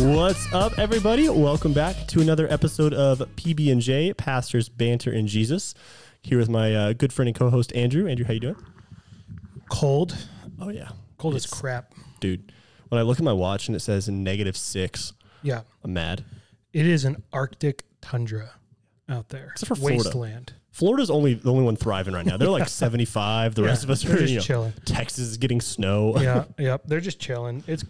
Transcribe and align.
What's 0.00 0.52
up, 0.52 0.78
everybody? 0.78 1.28
Welcome 1.28 1.72
back 1.72 2.06
to 2.08 2.20
another 2.20 2.46
episode 2.52 2.94
of 2.94 3.18
PB 3.36 3.72
and 3.72 3.80
J, 3.80 4.14
Pastors 4.14 4.68
Banter 4.68 5.10
in 5.12 5.26
Jesus. 5.26 5.74
Here 6.22 6.38
with 6.38 6.48
my 6.48 6.72
uh, 6.74 6.92
good 6.92 7.12
friend 7.12 7.28
and 7.28 7.36
co-host 7.36 7.74
Andrew. 7.74 8.06
Andrew, 8.06 8.24
how 8.24 8.32
you 8.34 8.38
doing? 8.40 8.56
Cold. 9.68 10.16
Oh 10.60 10.68
yeah, 10.68 10.90
Cold 11.16 11.34
as 11.34 11.46
crap. 11.46 11.94
dude. 12.20 12.52
When 12.90 13.00
I 13.00 13.02
look 13.02 13.18
at 13.18 13.24
my 13.24 13.32
watch 13.32 13.66
and 13.66 13.74
it 13.74 13.80
says 13.80 14.08
negative 14.08 14.56
six, 14.56 15.12
Yeah. 15.42 15.62
I'm 15.82 15.92
mad. 15.94 16.24
It 16.72 16.86
is 16.86 17.04
an 17.04 17.22
Arctic 17.32 17.84
tundra 18.00 18.52
out 19.08 19.30
there. 19.30 19.48
Except 19.52 19.68
for 19.68 19.74
Florida. 19.74 19.98
Wasteland. 20.04 20.52
Florida's 20.70 21.10
only 21.10 21.34
the 21.34 21.50
only 21.50 21.64
one 21.64 21.74
thriving 21.76 22.14
right 22.14 22.24
now. 22.24 22.36
They're 22.36 22.48
like 22.50 22.68
75. 22.68 23.56
The 23.56 23.64
rest 23.64 23.82
of 23.82 23.90
us 23.90 24.02
they're 24.02 24.16
just 24.18 24.30
you 24.30 24.36
know, 24.38 24.42
chilling. 24.42 24.72
Texas 24.84 25.24
is 25.26 25.36
getting 25.38 25.60
snow. 25.60 26.14
yeah, 26.20 26.44
yep. 26.58 26.82
They're 26.86 27.00
just 27.00 27.18
chilling. 27.18 27.64
It's 27.66 27.84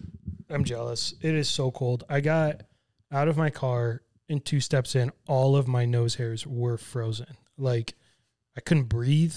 I'm 0.50 0.64
jealous. 0.64 1.14
It 1.20 1.34
is 1.34 1.48
so 1.48 1.70
cold. 1.70 2.04
I 2.08 2.20
got 2.20 2.62
out 3.12 3.28
of 3.28 3.36
my 3.36 3.50
car 3.50 4.02
and 4.28 4.44
two 4.44 4.60
steps 4.60 4.94
in, 4.94 5.10
all 5.26 5.56
of 5.56 5.66
my 5.68 5.84
nose 5.84 6.16
hairs 6.16 6.46
were 6.46 6.76
frozen. 6.76 7.36
Like 7.56 7.94
I 8.56 8.60
couldn't 8.60 8.84
breathe. 8.84 9.34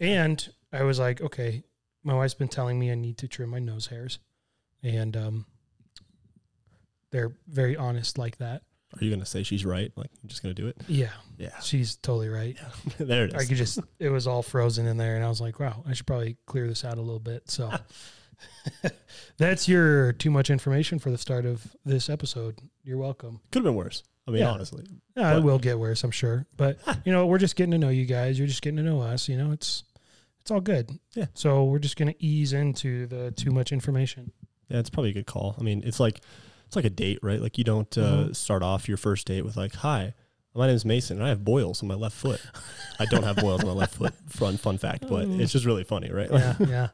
And 0.00 0.46
I 0.72 0.82
was 0.84 0.98
like, 0.98 1.20
okay, 1.20 1.64
my 2.02 2.14
wife's 2.14 2.34
been 2.34 2.48
telling 2.48 2.78
me 2.78 2.90
I 2.90 2.94
need 2.94 3.18
to 3.18 3.28
trim 3.28 3.50
my 3.50 3.58
nose 3.58 3.86
hairs. 3.86 4.18
And 4.82 5.16
um 5.16 5.46
they're 7.10 7.32
very 7.46 7.76
honest 7.76 8.18
like 8.18 8.38
that. 8.38 8.62
Are 8.94 9.04
you 9.04 9.10
gonna 9.10 9.26
say 9.26 9.42
she's 9.42 9.64
right? 9.64 9.92
Like 9.96 10.10
you're 10.22 10.28
just 10.28 10.42
gonna 10.42 10.54
do 10.54 10.66
it? 10.66 10.76
Yeah, 10.86 11.12
Yeah, 11.38 11.58
she's 11.60 11.96
totally 11.96 12.28
right. 12.28 12.56
there 12.98 13.24
it 13.24 13.34
is. 13.34 13.42
I 13.42 13.46
could 13.46 13.56
just 13.56 13.78
it 13.98 14.08
was 14.10 14.26
all 14.26 14.42
frozen 14.42 14.86
in 14.86 14.96
there 14.96 15.16
and 15.16 15.24
I 15.24 15.28
was 15.28 15.40
like, 15.40 15.58
wow, 15.60 15.82
I 15.86 15.94
should 15.94 16.06
probably 16.06 16.36
clear 16.46 16.66
this 16.66 16.84
out 16.84 16.98
a 16.98 17.02
little 17.02 17.20
bit. 17.20 17.50
So 17.50 17.72
that's 19.38 19.68
your 19.68 20.12
too 20.12 20.30
much 20.30 20.50
information 20.50 20.98
for 20.98 21.10
the 21.10 21.18
start 21.18 21.44
of 21.46 21.74
this 21.84 22.08
episode. 22.08 22.58
You're 22.84 22.98
welcome. 22.98 23.40
Could 23.50 23.60
have 23.60 23.64
been 23.64 23.74
worse. 23.74 24.02
I 24.26 24.30
mean, 24.30 24.40
Yeah. 24.42 24.50
honestly, 24.50 24.84
Yeah, 25.16 25.36
it 25.36 25.42
will 25.42 25.58
get 25.58 25.78
worse, 25.78 26.04
I'm 26.04 26.10
sure. 26.10 26.46
But 26.56 26.78
you 27.04 27.12
know, 27.12 27.26
we're 27.26 27.38
just 27.38 27.56
getting 27.56 27.72
to 27.72 27.78
know 27.78 27.88
you 27.88 28.06
guys. 28.06 28.38
You're 28.38 28.48
just 28.48 28.62
getting 28.62 28.76
to 28.76 28.82
know 28.82 29.00
us. 29.00 29.28
You 29.28 29.36
know, 29.36 29.52
it's 29.52 29.84
it's 30.40 30.50
all 30.50 30.60
good. 30.60 30.90
Yeah. 31.14 31.26
So 31.34 31.64
we're 31.64 31.78
just 31.78 31.96
gonna 31.96 32.14
ease 32.18 32.52
into 32.52 33.06
the 33.06 33.30
too 33.32 33.50
much 33.50 33.72
information. 33.72 34.32
yeah, 34.68 34.78
it's 34.78 34.90
probably 34.90 35.10
a 35.10 35.14
good 35.14 35.26
call. 35.26 35.54
I 35.58 35.62
mean, 35.62 35.82
it's 35.84 36.00
like 36.00 36.20
it's 36.66 36.76
like 36.76 36.84
a 36.86 36.90
date, 36.90 37.18
right? 37.22 37.40
Like 37.42 37.58
you 37.58 37.64
don't 37.64 37.96
uh, 37.98 38.24
Mhm. 38.28 38.36
start 38.36 38.62
off 38.62 38.88
your 38.88 38.96
first 38.96 39.26
date 39.26 39.44
with 39.44 39.56
like, 39.56 39.74
"Hi, 39.76 40.14
my 40.54 40.66
name 40.66 40.76
is 40.76 40.84
Mason, 40.86 41.18
and 41.18 41.26
I 41.26 41.28
have 41.28 41.44
boils 41.44 41.82
on 41.82 41.88
my 41.88 41.94
left 41.94 42.16
foot." 42.16 42.40
I 42.98 43.04
don't 43.06 43.24
have 43.24 43.36
boils 43.36 43.60
on 43.60 43.66
my 43.66 43.72
left 43.74 43.94
foot. 43.96 44.14
Fun 44.28 44.56
fun 44.56 44.78
fact, 44.78 45.02
but 45.08 45.26
Mm. 45.26 45.40
it's 45.40 45.52
just 45.52 45.66
really 45.66 45.84
funny, 45.84 46.10
right? 46.10 46.30
Yeah, 46.32 46.56
yeah. 46.60 46.88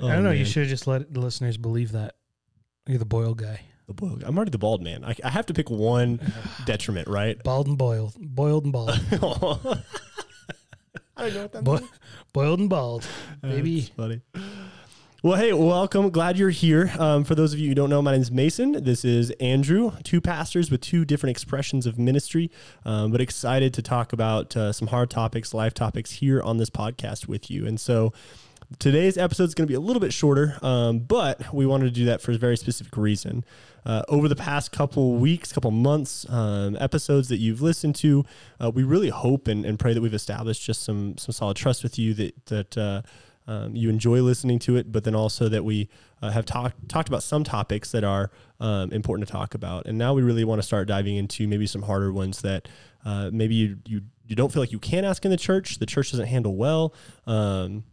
Oh, 0.00 0.08
I 0.08 0.14
don't 0.14 0.24
know. 0.24 0.30
You 0.30 0.44
should 0.44 0.62
have 0.62 0.70
just 0.70 0.86
let 0.86 1.12
the 1.12 1.20
listeners 1.20 1.56
believe 1.56 1.92
that 1.92 2.14
you're 2.86 2.98
the 2.98 3.04
boiled 3.04 3.38
guy. 3.38 3.60
The 3.86 3.94
boil. 3.94 4.18
I'm 4.24 4.36
already 4.36 4.50
the 4.50 4.58
bald 4.58 4.82
man. 4.82 5.04
I, 5.04 5.14
I 5.24 5.30
have 5.30 5.46
to 5.46 5.54
pick 5.54 5.70
one 5.70 6.20
detriment, 6.66 7.08
right? 7.08 7.42
Bald 7.42 7.66
and 7.66 7.78
boiled, 7.78 8.14
boiled 8.18 8.64
and 8.64 8.72
bald, 8.72 8.90
I 11.16 11.24
don't 11.28 11.34
know 11.34 11.42
what 11.42 11.52
that 11.52 11.64
Bo- 11.64 11.88
boiled 12.32 12.60
and 12.60 12.70
bald. 12.70 13.06
Baby. 13.42 13.80
That's 13.80 13.90
funny. 13.90 14.20
Well, 15.22 15.38
hey, 15.38 15.52
welcome. 15.52 16.10
Glad 16.10 16.36
you're 16.36 16.50
here. 16.50 16.92
Um, 16.98 17.22
for 17.22 17.36
those 17.36 17.52
of 17.52 17.60
you 17.60 17.68
who 17.68 17.74
don't 17.76 17.90
know, 17.90 18.02
my 18.02 18.10
name 18.10 18.22
is 18.22 18.32
Mason. 18.32 18.82
This 18.82 19.04
is 19.04 19.30
Andrew, 19.38 19.92
two 20.02 20.20
pastors 20.20 20.68
with 20.68 20.80
two 20.80 21.04
different 21.04 21.30
expressions 21.30 21.86
of 21.86 21.96
ministry, 21.96 22.50
um, 22.84 23.12
but 23.12 23.20
excited 23.20 23.72
to 23.74 23.82
talk 23.82 24.12
about 24.12 24.56
uh, 24.56 24.72
some 24.72 24.88
hard 24.88 25.10
topics, 25.10 25.54
life 25.54 25.74
topics 25.74 26.12
here 26.12 26.42
on 26.42 26.56
this 26.56 26.70
podcast 26.70 27.28
with 27.28 27.52
you. 27.52 27.66
And 27.68 27.78
so 27.78 28.12
today's 28.78 29.18
episode 29.18 29.44
is 29.44 29.54
going 29.54 29.66
to 29.66 29.70
be 29.70 29.74
a 29.74 29.80
little 29.80 30.00
bit 30.00 30.12
shorter, 30.12 30.58
um, 30.62 31.00
but 31.00 31.52
we 31.52 31.66
wanted 31.66 31.86
to 31.86 31.90
do 31.90 32.04
that 32.06 32.20
for 32.20 32.32
a 32.32 32.38
very 32.38 32.56
specific 32.56 32.96
reason. 32.96 33.44
Uh, 33.84 34.02
over 34.08 34.28
the 34.28 34.36
past 34.36 34.70
couple 34.70 35.14
weeks, 35.14 35.52
couple 35.52 35.70
months, 35.70 36.28
um, 36.28 36.76
episodes 36.78 37.28
that 37.28 37.38
you've 37.38 37.60
listened 37.60 37.94
to, 37.96 38.24
uh, 38.62 38.70
we 38.70 38.82
really 38.84 39.08
hope 39.08 39.48
and, 39.48 39.64
and 39.64 39.78
pray 39.78 39.92
that 39.92 40.00
we've 40.00 40.14
established 40.14 40.62
just 40.62 40.82
some 40.82 41.16
some 41.18 41.32
solid 41.32 41.56
trust 41.56 41.82
with 41.82 41.98
you 41.98 42.14
that 42.14 42.46
that 42.46 42.78
uh, 42.78 43.02
um, 43.48 43.74
you 43.74 43.90
enjoy 43.90 44.22
listening 44.22 44.58
to 44.60 44.76
it, 44.76 44.92
but 44.92 45.04
then 45.04 45.14
also 45.14 45.48
that 45.48 45.64
we 45.64 45.88
uh, 46.22 46.30
have 46.30 46.44
talked 46.44 46.88
talked 46.88 47.08
about 47.08 47.22
some 47.22 47.42
topics 47.42 47.90
that 47.90 48.04
are 48.04 48.30
um, 48.60 48.92
important 48.92 49.26
to 49.26 49.32
talk 49.32 49.54
about. 49.54 49.86
And 49.86 49.98
now 49.98 50.14
we 50.14 50.22
really 50.22 50.44
want 50.44 50.60
to 50.60 50.66
start 50.66 50.86
diving 50.86 51.16
into 51.16 51.48
maybe 51.48 51.66
some 51.66 51.82
harder 51.82 52.12
ones 52.12 52.42
that 52.42 52.68
uh, 53.04 53.30
maybe 53.32 53.54
you, 53.54 53.78
you 53.86 54.02
you 54.28 54.36
don't 54.36 54.52
feel 54.52 54.62
like 54.62 54.72
you 54.72 54.78
can 54.78 55.04
ask 55.04 55.24
in 55.24 55.30
the 55.30 55.36
church. 55.36 55.78
The 55.78 55.86
church 55.86 56.12
doesn't 56.12 56.26
handle 56.26 56.54
well. 56.54 56.94
Um, 57.26 57.84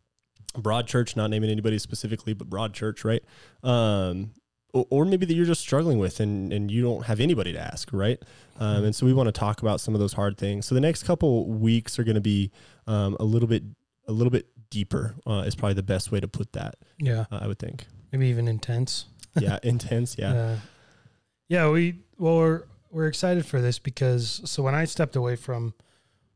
broad 0.53 0.87
church, 0.87 1.15
not 1.15 1.29
naming 1.29 1.49
anybody 1.49 1.79
specifically, 1.79 2.33
but 2.33 2.49
broad 2.49 2.73
church, 2.73 3.03
right? 3.05 3.23
Um, 3.63 4.31
or, 4.73 4.85
or 4.89 5.05
maybe 5.05 5.25
that 5.25 5.33
you're 5.33 5.45
just 5.45 5.61
struggling 5.61 5.99
with 5.99 6.19
and, 6.19 6.53
and 6.53 6.69
you 6.69 6.81
don't 6.81 7.05
have 7.05 7.19
anybody 7.19 7.53
to 7.53 7.59
ask, 7.59 7.89
right? 7.91 8.21
Um, 8.59 8.85
and 8.85 8.95
so 8.95 9.05
we 9.05 9.13
want 9.13 9.27
to 9.27 9.31
talk 9.31 9.61
about 9.61 9.81
some 9.81 9.93
of 9.93 9.99
those 9.99 10.13
hard 10.13 10.37
things. 10.37 10.65
So 10.65 10.75
the 10.75 10.81
next 10.81 11.03
couple 11.03 11.47
weeks 11.47 11.97
are 11.97 12.03
going 12.03 12.15
to 12.15 12.21
be 12.21 12.51
um, 12.87 13.15
a 13.19 13.23
little 13.23 13.47
bit 13.47 13.63
a 14.07 14.11
little 14.11 14.31
bit 14.31 14.47
deeper 14.71 15.13
uh, 15.27 15.43
is 15.45 15.55
probably 15.55 15.75
the 15.75 15.83
best 15.83 16.11
way 16.11 16.19
to 16.19 16.27
put 16.27 16.53
that. 16.53 16.75
Yeah. 16.99 17.25
Uh, 17.31 17.39
I 17.41 17.47
would 17.47 17.59
think. 17.59 17.85
Maybe 18.11 18.27
even 18.27 18.47
intense. 18.47 19.05
Yeah, 19.39 19.59
intense. 19.63 20.17
Yeah. 20.17 20.33
Uh, 20.33 20.55
yeah, 21.47 21.69
we 21.69 21.99
well 22.17 22.37
we're 22.37 22.63
we're 22.91 23.07
excited 23.07 23.45
for 23.45 23.61
this 23.61 23.79
because 23.79 24.41
so 24.43 24.63
when 24.63 24.75
I 24.75 24.85
stepped 24.85 25.15
away 25.15 25.35
from 25.35 25.75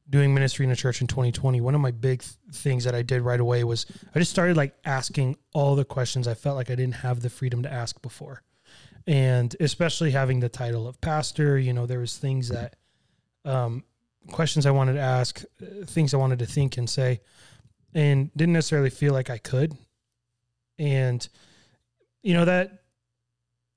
doing 0.09 0.33
ministry 0.33 0.65
in 0.65 0.71
a 0.71 0.75
church 0.75 1.01
in 1.01 1.07
2020, 1.07 1.61
one 1.61 1.75
of 1.75 1.81
my 1.81 1.91
big 1.91 2.21
th- 2.21 2.35
things 2.51 2.83
that 2.83 2.93
I 2.93 3.01
did 3.01 3.21
right 3.21 3.39
away 3.39 3.63
was 3.63 3.85
I 4.13 4.19
just 4.19 4.31
started 4.31 4.57
like 4.57 4.75
asking 4.85 5.37
all 5.53 5.75
the 5.75 5.85
questions 5.85 6.27
I 6.27 6.33
felt 6.33 6.55
like 6.55 6.69
I 6.69 6.75
didn't 6.75 6.95
have 6.95 7.21
the 7.21 7.29
freedom 7.29 7.63
to 7.63 7.71
ask 7.71 8.01
before. 8.01 8.43
And 9.07 9.55
especially 9.59 10.11
having 10.11 10.39
the 10.39 10.49
title 10.49 10.87
of 10.87 10.99
pastor, 11.01 11.57
you 11.57 11.73
know, 11.73 11.85
there 11.85 11.99
was 11.99 12.17
things 12.17 12.49
that 12.49 12.75
um 13.45 13.83
questions 14.31 14.65
I 14.65 14.71
wanted 14.71 14.93
to 14.93 15.01
ask, 15.01 15.43
uh, 15.61 15.85
things 15.85 16.13
I 16.13 16.17
wanted 16.17 16.39
to 16.39 16.45
think 16.45 16.77
and 16.77 16.89
say 16.89 17.21
and 17.93 18.31
didn't 18.35 18.53
necessarily 18.53 18.89
feel 18.89 19.13
like 19.13 19.29
I 19.29 19.37
could. 19.37 19.73
And 20.79 21.27
you 22.23 22.33
know 22.33 22.45
that 22.45 22.83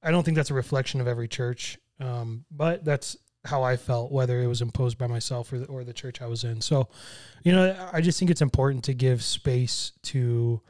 I 0.02 0.10
don't 0.10 0.22
think 0.22 0.36
that's 0.36 0.50
a 0.50 0.54
reflection 0.54 1.00
of 1.00 1.08
every 1.08 1.28
church, 1.28 1.78
um, 2.00 2.44
but 2.50 2.84
that's 2.84 3.16
how 3.46 3.62
I 3.62 3.76
felt, 3.76 4.12
whether 4.12 4.40
it 4.42 4.46
was 4.46 4.60
imposed 4.62 4.98
by 4.98 5.06
myself 5.06 5.52
or 5.52 5.58
the, 5.60 5.66
or 5.66 5.84
the 5.84 5.92
church 5.92 6.20
I 6.20 6.26
was 6.26 6.44
in. 6.44 6.60
So, 6.60 6.88
you 7.44 7.52
know, 7.52 7.88
I 7.92 8.00
just 8.00 8.18
think 8.18 8.30
it's 8.30 8.42
important 8.42 8.84
to 8.84 8.94
give 8.94 9.22
space 9.22 9.92
to 10.04 10.60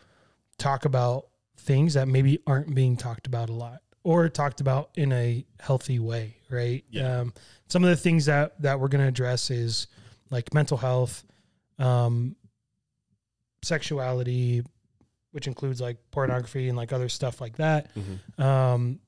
talk 0.59 0.85
about 0.85 1.27
things 1.59 1.95
that 1.95 2.07
maybe 2.09 2.39
aren't 2.47 2.75
being 2.75 2.97
talked 2.97 3.27
about 3.27 3.49
a 3.49 3.53
lot 3.53 3.81
or 4.05 4.29
talked 4.29 4.61
about 4.61 4.91
in 4.95 5.13
a 5.13 5.45
healthy 5.59 5.99
way, 5.99 6.37
right? 6.51 6.85
Yeah. 6.91 7.21
Um, 7.21 7.35
some 7.69 7.83
of 7.83 7.91
the 7.91 7.97
things 7.97 8.27
that 8.27 8.61
that 8.63 8.79
we're 8.79 8.89
going 8.89 9.03
to 9.03 9.09
address 9.09 9.51
is 9.51 9.89
like 10.31 10.55
mental 10.55 10.77
health, 10.77 11.25
um, 11.79 12.37
sexuality, 13.63 14.63
which 15.33 15.47
includes 15.47 15.81
like 15.81 15.97
pornography 16.11 16.69
and 16.69 16.77
like 16.77 16.93
other 16.93 17.09
stuff 17.09 17.41
like 17.41 17.57
that 17.57 17.91
Mhm. 17.95 18.43
um, 18.43 19.01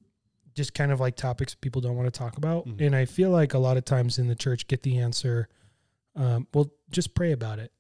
just 0.59 0.75
kind 0.75 0.93
of 0.93 1.01
like 1.01 1.17
topics 1.17 1.55
people 1.55 1.81
don't 1.81 1.97
want 1.97 2.13
to 2.13 2.19
talk 2.19 2.37
about. 2.37 2.67
Mhm. 2.67 2.87
And 2.87 2.97
I 2.97 3.07
feel 3.07 3.31
like 3.31 3.55
a 3.55 3.59
lot 3.59 3.79
of 3.79 3.85
times 3.87 4.19
in 4.19 4.27
the 4.27 4.35
church 4.35 4.67
get 4.67 4.83
the 4.83 4.99
answer, 4.99 5.49
um, 6.17 6.47
well, 6.53 6.71
just 6.91 7.15
pray 7.15 7.33
about 7.33 7.59
it, 7.61 7.73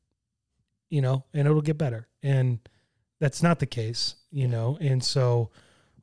you 0.88 1.02
know, 1.02 1.24
and 1.34 1.46
it'll 1.46 1.60
get 1.60 1.76
better. 1.76 2.08
And 2.22 2.60
that's 3.20 3.42
not 3.42 3.58
the 3.58 3.66
case, 3.66 4.14
you 4.30 4.46
know. 4.48 4.78
And 4.80 5.02
so 5.02 5.50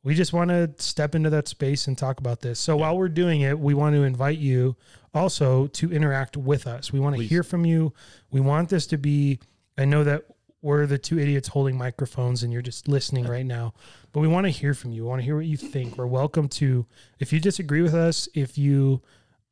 we 0.04 0.14
just 0.14 0.34
want 0.34 0.50
to 0.50 0.72
step 0.78 1.16
into 1.16 1.30
that 1.32 1.48
space 1.48 1.88
and 1.88 1.98
talk 1.98 2.20
about 2.20 2.42
this. 2.42 2.60
So 2.60 2.76
while 2.78 2.98
we're 2.98 3.10
doing 3.10 3.42
it, 3.42 3.58
we 3.58 3.74
want 3.74 3.96
to 3.96 4.04
invite 4.04 4.38
you 4.38 4.76
also 5.14 5.68
to 5.68 5.92
interact 5.92 6.36
with 6.36 6.68
us. 6.68 6.92
We 6.92 7.00
want 7.00 7.16
to 7.16 7.24
hear 7.24 7.42
from 7.42 7.66
you. 7.66 7.94
We 8.30 8.42
want 8.42 8.70
this 8.70 8.86
to 8.88 8.98
be, 8.98 9.40
I 9.78 9.86
know 9.86 10.04
that 10.04 10.26
we're 10.66 10.88
the 10.88 10.98
two 10.98 11.20
idiots 11.20 11.50
holding 11.50 11.78
microphones 11.78 12.42
and 12.42 12.52
you're 12.52 12.62
just 12.64 12.88
listening 12.88 13.26
right 13.28 13.46
now, 13.46 13.72
but 14.12 14.20
we 14.20 14.28
want 14.28 14.46
to 14.46 14.50
hear 14.50 14.74
from 14.74 14.92
you. 14.92 15.04
We 15.04 15.10
want 15.10 15.20
to 15.22 15.24
hear 15.24 15.36
what 15.36 15.46
you 15.46 15.58
think. 15.58 15.96
We're 15.96 16.08
welcome 16.08 16.48
to, 16.50 16.88
if 17.20 17.32
you 17.32 17.40
disagree 17.40 17.84
with 17.84 17.94
us, 17.94 18.28
if 18.34 18.58
you 18.58 19.04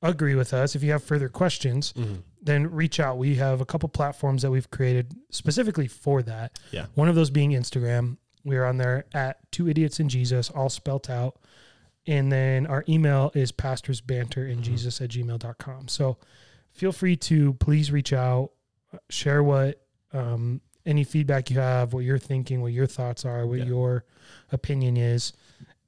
agree 0.02 0.34
with 0.34 0.56
us, 0.56 0.76
if 0.76 0.82
you 0.82 0.92
have 0.92 1.04
further 1.04 1.30
questions, 1.30 1.94
Mhm. 1.96 2.24
then 2.42 2.72
reach 2.72 3.00
out. 3.00 3.20
We 3.20 3.36
have 3.36 3.62
a 3.62 3.66
couple 3.66 3.88
platforms 3.90 4.42
that 4.42 4.50
we've 4.50 4.72
created 4.72 5.14
specifically 5.30 5.88
for 5.88 6.24
that. 6.24 6.58
Yeah. 6.72 6.88
One 6.96 7.08
of 7.10 7.14
those 7.16 7.30
being 7.30 7.52
Instagram. 7.52 8.18
We 8.44 8.58
are 8.58 8.66
on 8.66 8.78
there 8.78 9.06
at 9.14 9.40
two 9.52 9.70
idiots 9.70 10.00
in 10.00 10.10
Jesus, 10.10 10.50
all 10.50 10.70
spelt 10.70 11.12
out. 11.12 11.40
And 12.08 12.32
then 12.32 12.66
our 12.66 12.84
email 12.90 13.32
is 13.36 13.52
pastorsbanter 13.52 14.50
in 14.52 14.64
Jesus 14.64 15.00
at 15.00 15.12
gmail.com. 15.12 15.90
So 15.90 16.18
feel 16.72 16.92
free 16.92 17.16
to 17.18 17.54
please 17.54 17.92
reach 17.92 18.12
out, 18.14 18.50
share 19.10 19.44
what 19.44 19.80
um, 20.12 20.60
any 20.86 21.04
feedback 21.04 21.50
you 21.50 21.60
have, 21.60 21.94
what 21.94 22.02
you're 22.04 22.18
thinking, 22.20 22.62
what 22.62 22.74
your 22.74 22.88
thoughts 22.88 23.26
are, 23.26 23.46
what 23.48 23.60
Yeah. 23.60 23.66
your 23.66 24.06
opinion 24.52 24.98
is. 24.98 25.34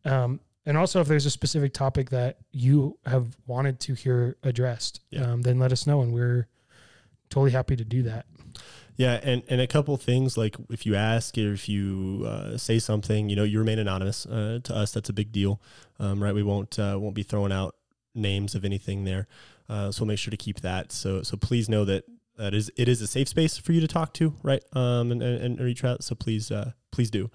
Um, 0.05 0.39
and 0.65 0.77
also, 0.77 1.01
if 1.01 1.07
there's 1.07 1.25
a 1.25 1.31
specific 1.31 1.73
topic 1.73 2.09
that 2.09 2.37
you 2.51 2.97
have 3.05 3.37
wanted 3.45 3.79
to 3.81 3.93
hear 3.93 4.37
addressed, 4.43 5.01
Yeah. 5.11 5.31
um, 5.31 5.41
then 5.43 5.59
let 5.59 5.71
us 5.71 5.85
know, 5.85 6.01
and 6.01 6.13
we're 6.13 6.47
totally 7.29 7.51
happy 7.51 7.75
to 7.75 7.83
do 7.83 8.03
that. 8.03 8.25
Yeah, 8.97 9.19
and, 9.21 9.43
and 9.49 9.59
a 9.59 9.67
couple 9.67 9.97
things 9.97 10.37
like 10.37 10.55
if 10.69 10.85
you 10.85 10.95
ask 10.95 11.37
or 11.37 11.51
if 11.51 11.67
you 11.67 12.23
uh, 12.25 12.57
say 12.57 12.79
something, 12.79 13.29
you 13.29 13.35
know, 13.35 13.43
you 13.43 13.59
remain 13.59 13.77
anonymous. 13.77 14.25
Uh, 14.25 14.59
to 14.63 14.73
us, 14.75 14.91
that's 14.93 15.09
a 15.09 15.13
big 15.13 15.33
deal, 15.33 15.59
um, 15.99 16.23
right? 16.23 16.33
We 16.33 16.43
won't 16.43 16.79
uh, 16.79 16.97
won't 16.99 17.13
be 17.15 17.23
throwing 17.23 17.51
out 17.51 17.75
names 18.13 18.55
of 18.55 18.63
anything 18.63 19.03
there, 19.03 19.27
uh, 19.67 19.91
so 19.91 20.01
we'll 20.03 20.07
make 20.07 20.19
sure 20.19 20.31
to 20.31 20.37
keep 20.37 20.61
that. 20.61 20.93
So 20.93 21.23
so 21.23 21.35
please 21.35 21.67
know 21.67 21.83
that 21.83 22.05
that 22.37 22.53
is 22.53 22.71
it 22.75 22.87
is 22.87 23.01
a 23.01 23.07
safe 23.07 23.27
space 23.27 23.57
for 23.57 23.71
you 23.71 23.81
to 23.81 23.87
talk 23.87 24.13
to, 24.13 24.33
right? 24.43 24.63
Um, 24.73 25.11
and, 25.11 25.21
and, 25.21 25.41
and 25.41 25.59
reach 25.59 25.83
out. 25.83 26.03
So 26.03 26.15
please 26.15 26.51
uh, 26.51 26.71
please 26.91 27.09
do. 27.09 27.29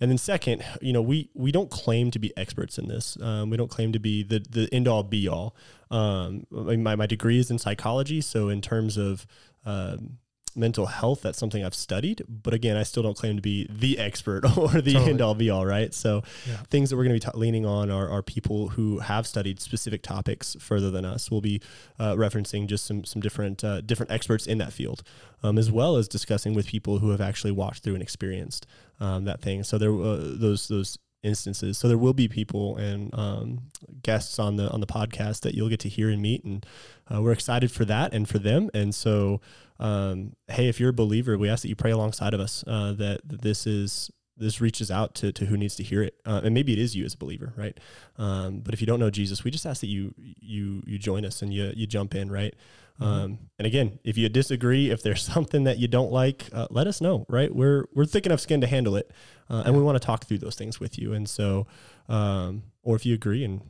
And 0.00 0.10
then 0.10 0.18
second, 0.18 0.64
you 0.80 0.92
know, 0.92 1.00
we 1.00 1.30
we 1.34 1.52
don't 1.52 1.70
claim 1.70 2.10
to 2.10 2.18
be 2.18 2.36
experts 2.36 2.76
in 2.76 2.88
this. 2.88 3.16
Um, 3.22 3.50
we 3.50 3.56
don't 3.56 3.70
claim 3.70 3.92
to 3.92 4.00
be 4.00 4.24
the 4.24 4.44
the 4.50 4.68
end 4.72 4.88
all 4.88 5.04
be 5.04 5.28
all. 5.28 5.54
Um, 5.90 6.46
my 6.50 6.96
my 6.96 7.06
degree 7.06 7.38
is 7.38 7.50
in 7.50 7.58
psychology, 7.58 8.20
so 8.20 8.48
in 8.48 8.60
terms 8.60 8.96
of 8.96 9.26
um, 9.64 10.18
mental 10.54 10.86
health 10.86 11.22
that's 11.22 11.38
something 11.38 11.64
i've 11.64 11.74
studied 11.74 12.22
but 12.28 12.52
again 12.52 12.76
i 12.76 12.82
still 12.82 13.02
don't 13.02 13.16
claim 13.16 13.36
to 13.36 13.42
be 13.42 13.66
the 13.70 13.98
expert 13.98 14.44
or 14.56 14.68
the 14.68 14.92
totally. 14.92 15.10
end 15.10 15.20
all 15.20 15.34
be 15.34 15.50
all 15.50 15.66
right 15.66 15.94
so 15.94 16.22
yeah. 16.48 16.56
things 16.70 16.90
that 16.90 16.96
we're 16.96 17.04
going 17.04 17.18
to 17.18 17.26
be 17.26 17.32
t- 17.32 17.38
leaning 17.38 17.64
on 17.66 17.90
are, 17.90 18.08
are 18.08 18.22
people 18.22 18.68
who 18.68 18.98
have 18.98 19.26
studied 19.26 19.60
specific 19.60 20.02
topics 20.02 20.56
further 20.58 20.90
than 20.90 21.04
us 21.04 21.30
we'll 21.30 21.40
be 21.40 21.60
uh, 21.98 22.14
referencing 22.14 22.66
just 22.66 22.84
some 22.84 23.04
some 23.04 23.20
different 23.20 23.62
uh, 23.64 23.80
different 23.80 24.10
experts 24.10 24.46
in 24.46 24.58
that 24.58 24.72
field 24.72 25.02
um, 25.42 25.58
as 25.58 25.70
well 25.70 25.96
as 25.96 26.08
discussing 26.08 26.54
with 26.54 26.66
people 26.66 26.98
who 26.98 27.10
have 27.10 27.20
actually 27.20 27.52
walked 27.52 27.80
through 27.80 27.94
and 27.94 28.02
experienced 28.02 28.66
um, 29.00 29.24
that 29.24 29.40
thing 29.40 29.62
so 29.62 29.78
there 29.78 29.92
uh, 29.92 30.18
those 30.20 30.68
those 30.68 30.98
instances. 31.22 31.78
So 31.78 31.88
there 31.88 31.98
will 31.98 32.12
be 32.14 32.28
people 32.28 32.76
and 32.76 33.12
um, 33.14 33.60
guests 34.02 34.38
on 34.38 34.56
the 34.56 34.70
on 34.70 34.80
the 34.80 34.86
podcast 34.86 35.40
that 35.42 35.54
you'll 35.54 35.68
get 35.68 35.80
to 35.80 35.88
hear 35.88 36.10
and 36.10 36.20
meet, 36.20 36.44
and 36.44 36.66
uh, 37.12 37.22
we're 37.22 37.32
excited 37.32 37.70
for 37.70 37.84
that 37.84 38.12
and 38.12 38.28
for 38.28 38.38
them. 38.38 38.70
And 38.74 38.94
so 38.94 39.40
um, 39.82 40.36
hey, 40.48 40.68
if 40.68 40.78
you're 40.78 40.90
a 40.90 40.94
believer, 40.94 41.36
we 41.36 41.48
ask 41.48 41.62
that 41.62 41.68
you 41.68 41.74
pray 41.74 41.90
alongside 41.90 42.34
of 42.34 42.40
us 42.40 42.62
uh, 42.68 42.92
that, 42.92 43.20
this 43.24 43.66
is 43.66 44.10
this 44.36 44.60
reaches 44.60 44.90
out 44.90 45.14
to, 45.14 45.30
to 45.30 45.44
who 45.46 45.56
needs 45.56 45.76
to 45.76 45.82
hear 45.82 46.02
it, 46.02 46.14
uh, 46.24 46.40
and 46.42 46.54
maybe 46.54 46.72
it 46.72 46.78
is 46.78 46.96
you 46.96 47.04
as 47.04 47.14
a 47.14 47.16
believer, 47.18 47.52
right? 47.56 47.78
Um, 48.16 48.60
but 48.60 48.74
if 48.74 48.80
you 48.80 48.86
don't 48.86 48.98
know 48.98 49.10
Jesus, 49.10 49.44
we 49.44 49.50
just 49.50 49.66
ask 49.66 49.80
that 49.80 49.88
you 49.88 50.14
you 50.16 50.82
you 50.86 50.98
join 50.98 51.24
us 51.24 51.42
and 51.42 51.52
you 51.52 51.72
you 51.76 51.86
jump 51.86 52.14
in, 52.14 52.30
right? 52.30 52.54
Mm-hmm. 53.00 53.04
Um, 53.04 53.38
and 53.58 53.66
again, 53.66 53.98
if 54.04 54.16
you 54.16 54.28
disagree, 54.28 54.90
if 54.90 55.02
there's 55.02 55.22
something 55.34 55.64
that 55.64 55.78
you 55.78 55.88
don't 55.88 56.12
like, 56.12 56.48
uh, 56.52 56.66
let 56.70 56.86
us 56.86 57.00
know, 57.00 57.26
right? 57.28 57.54
We're 57.54 57.86
we're 57.94 58.04
thick 58.04 58.26
enough 58.26 58.40
skin 58.40 58.60
to 58.60 58.66
handle 58.66 58.96
it, 58.96 59.10
uh, 59.50 59.62
and 59.66 59.76
we 59.76 59.82
want 59.82 59.96
to 60.00 60.06
talk 60.06 60.24
through 60.24 60.38
those 60.38 60.56
things 60.56 60.80
with 60.80 60.98
you. 60.98 61.12
And 61.12 61.28
so, 61.28 61.66
um, 62.08 62.64
or 62.82 62.96
if 62.96 63.06
you 63.06 63.14
agree 63.14 63.44
and 63.44 63.62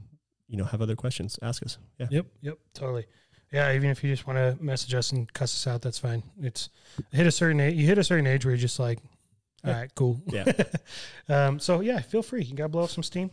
you 0.48 0.56
know 0.56 0.64
have 0.64 0.82
other 0.82 0.96
questions, 0.96 1.38
ask 1.42 1.62
us. 1.62 1.78
Yeah. 1.98 2.06
Yep. 2.10 2.26
Yep. 2.42 2.58
Totally. 2.74 3.06
Yeah, 3.52 3.74
even 3.74 3.90
if 3.90 4.02
you 4.02 4.10
just 4.10 4.26
want 4.26 4.38
to 4.38 4.56
message 4.64 4.94
us 4.94 5.12
and 5.12 5.30
cuss 5.34 5.52
us 5.54 5.66
out, 5.66 5.82
that's 5.82 5.98
fine. 5.98 6.22
It's 6.40 6.70
hit 7.10 7.26
a 7.26 7.30
certain 7.30 7.60
age. 7.60 7.74
You 7.74 7.86
hit 7.86 7.98
a 7.98 8.04
certain 8.04 8.26
age 8.26 8.46
where 8.46 8.52
you're 8.52 8.58
just 8.58 8.78
like, 8.78 8.98
all 9.62 9.70
yeah. 9.70 9.80
right, 9.80 9.94
cool. 9.94 10.20
Yeah. 10.26 10.50
um, 11.28 11.60
so 11.60 11.80
yeah, 11.80 12.00
feel 12.00 12.22
free. 12.22 12.44
You 12.44 12.56
got 12.56 12.64
to 12.64 12.68
blow 12.70 12.82
off 12.82 12.90
some 12.90 13.02
steam. 13.02 13.30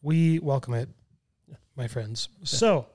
We 0.00 0.38
welcome 0.38 0.72
it, 0.74 0.88
my 1.76 1.86
friends. 1.86 2.30
Yeah. 2.38 2.44
So, 2.46 2.86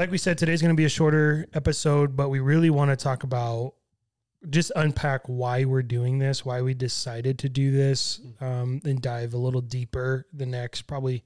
like 0.00 0.10
we 0.10 0.16
said, 0.16 0.38
today's 0.38 0.62
going 0.62 0.74
to 0.74 0.80
be 0.80 0.86
a 0.86 0.88
shorter 0.88 1.46
episode, 1.52 2.16
but 2.16 2.30
we 2.30 2.40
really 2.40 2.70
want 2.70 2.90
to 2.90 2.96
talk 2.96 3.22
about 3.22 3.74
just 4.48 4.72
unpack 4.74 5.20
why 5.26 5.66
we're 5.66 5.82
doing 5.82 6.18
this, 6.18 6.42
why 6.42 6.62
we 6.62 6.72
decided 6.72 7.38
to 7.40 7.50
do 7.50 7.70
this, 7.70 8.18
mm. 8.18 8.42
um, 8.42 8.80
and 8.84 9.02
dive 9.02 9.34
a 9.34 9.36
little 9.36 9.60
deeper 9.60 10.26
the 10.32 10.46
next 10.46 10.82
probably 10.82 11.22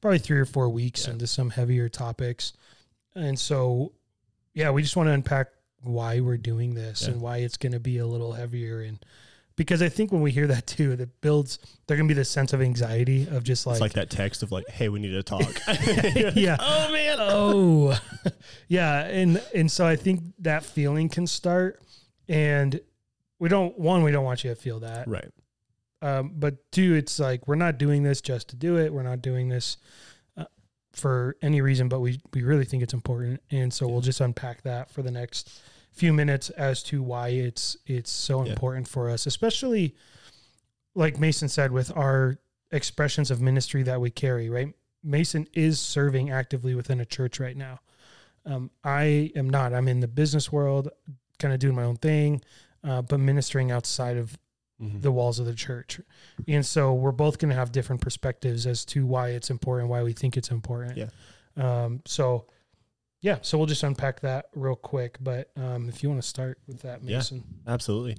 probably 0.00 0.18
three 0.18 0.40
or 0.40 0.44
four 0.44 0.68
weeks 0.68 1.06
yeah. 1.06 1.12
into 1.12 1.28
some 1.28 1.50
heavier 1.50 1.88
topics. 1.88 2.52
And 3.14 3.38
so, 3.38 3.92
yeah, 4.54 4.70
we 4.70 4.82
just 4.82 4.96
want 4.96 5.06
to 5.06 5.12
unpack 5.12 5.46
why 5.82 6.18
we're 6.18 6.36
doing 6.36 6.74
this 6.74 7.02
yeah. 7.02 7.12
and 7.12 7.20
why 7.20 7.38
it's 7.38 7.56
going 7.56 7.72
to 7.72 7.80
be 7.80 7.98
a 7.98 8.06
little 8.08 8.32
heavier. 8.32 8.80
And 8.80 8.98
because 9.56 9.80
I 9.80 9.88
think 9.88 10.12
when 10.12 10.20
we 10.20 10.30
hear 10.30 10.46
that 10.46 10.66
too, 10.66 10.96
that 10.96 11.20
builds, 11.20 11.58
there 11.86 11.96
can 11.96 12.06
be 12.06 12.14
this 12.14 12.30
sense 12.30 12.52
of 12.52 12.60
anxiety 12.60 13.26
of 13.28 13.42
just 13.42 13.66
like, 13.66 13.74
it's 13.74 13.80
like 13.80 13.92
that 13.94 14.10
text 14.10 14.42
of 14.42 14.52
like, 14.52 14.68
Hey, 14.68 14.88
we 14.88 15.00
need 15.00 15.12
to 15.12 15.22
talk. 15.22 15.40
yeah. 16.34 16.56
oh 16.60 16.92
man. 16.92 17.16
Oh 17.18 17.98
yeah. 18.68 19.04
And, 19.06 19.42
and 19.54 19.70
so 19.70 19.86
I 19.86 19.96
think 19.96 20.22
that 20.40 20.64
feeling 20.64 21.08
can 21.08 21.26
start 21.26 21.82
and 22.28 22.80
we 23.38 23.48
don't, 23.48 23.78
one, 23.78 24.02
we 24.02 24.10
don't 24.12 24.24
want 24.24 24.44
you 24.44 24.50
to 24.50 24.56
feel 24.56 24.80
that. 24.80 25.08
Right. 25.08 25.30
Um, 26.02 26.32
but 26.34 26.70
two, 26.70 26.94
it's 26.94 27.18
like, 27.18 27.48
we're 27.48 27.54
not 27.54 27.78
doing 27.78 28.02
this 28.02 28.20
just 28.20 28.48
to 28.50 28.56
do 28.56 28.76
it. 28.78 28.92
We're 28.92 29.02
not 29.02 29.22
doing 29.22 29.48
this 29.48 29.78
for 30.96 31.36
any 31.42 31.60
reason, 31.60 31.88
but 31.88 32.00
we, 32.00 32.18
we 32.32 32.42
really 32.42 32.64
think 32.64 32.82
it's 32.82 32.94
important. 32.94 33.42
And 33.50 33.72
so 33.72 33.86
we'll 33.86 34.00
just 34.00 34.20
unpack 34.20 34.62
that 34.62 34.90
for 34.90 35.02
the 35.02 35.10
next 35.10 35.60
few 35.96 36.12
minutes 36.12 36.50
as 36.50 36.82
to 36.84 37.02
why 37.02 37.28
it's 37.28 37.76
it's 37.86 38.10
so 38.10 38.44
yeah. 38.44 38.52
important 38.52 38.86
for 38.86 39.10
us, 39.10 39.26
especially 39.26 39.94
like 40.94 41.18
Mason 41.18 41.48
said, 41.48 41.72
with 41.72 41.94
our 41.96 42.38
expressions 42.70 43.30
of 43.30 43.40
ministry 43.40 43.82
that 43.82 44.00
we 44.00 44.10
carry, 44.10 44.48
right? 44.48 44.72
Mason 45.02 45.46
is 45.52 45.80
serving 45.80 46.30
actively 46.30 46.74
within 46.74 47.00
a 47.00 47.04
church 47.04 47.38
right 47.38 47.56
now. 47.56 47.80
Um, 48.44 48.70
I 48.84 49.32
am 49.36 49.48
not. 49.48 49.72
I'm 49.72 49.88
in 49.88 50.00
the 50.00 50.08
business 50.08 50.52
world, 50.52 50.88
kind 51.38 51.52
of 51.52 51.60
doing 51.60 51.74
my 51.74 51.84
own 51.84 51.96
thing, 51.96 52.42
uh, 52.84 53.02
but 53.02 53.20
ministering 53.20 53.70
outside 53.70 54.16
of 54.16 54.38
mm-hmm. 54.80 55.00
the 55.00 55.12
walls 55.12 55.38
of 55.38 55.46
the 55.46 55.54
church. 55.54 56.00
And 56.48 56.64
so 56.64 56.94
we're 56.94 57.12
both 57.12 57.38
going 57.38 57.50
to 57.50 57.56
have 57.56 57.72
different 57.72 58.00
perspectives 58.00 58.66
as 58.66 58.84
to 58.86 59.06
why 59.06 59.30
it's 59.30 59.50
important, 59.50 59.90
why 59.90 60.02
we 60.02 60.12
think 60.12 60.36
it's 60.36 60.50
important. 60.50 60.96
Yeah. 60.96 61.08
Um, 61.56 62.02
so, 62.04 62.46
yeah, 63.20 63.38
so 63.42 63.56
we'll 63.56 63.66
just 63.66 63.82
unpack 63.82 64.20
that 64.20 64.46
real 64.54 64.76
quick. 64.76 65.16
But 65.20 65.50
um, 65.56 65.88
if 65.88 66.02
you 66.02 66.08
want 66.08 66.22
to 66.22 66.28
start 66.28 66.58
with 66.66 66.82
that, 66.82 67.02
Mason. 67.02 67.44
Yeah, 67.66 67.72
absolutely. 67.72 68.16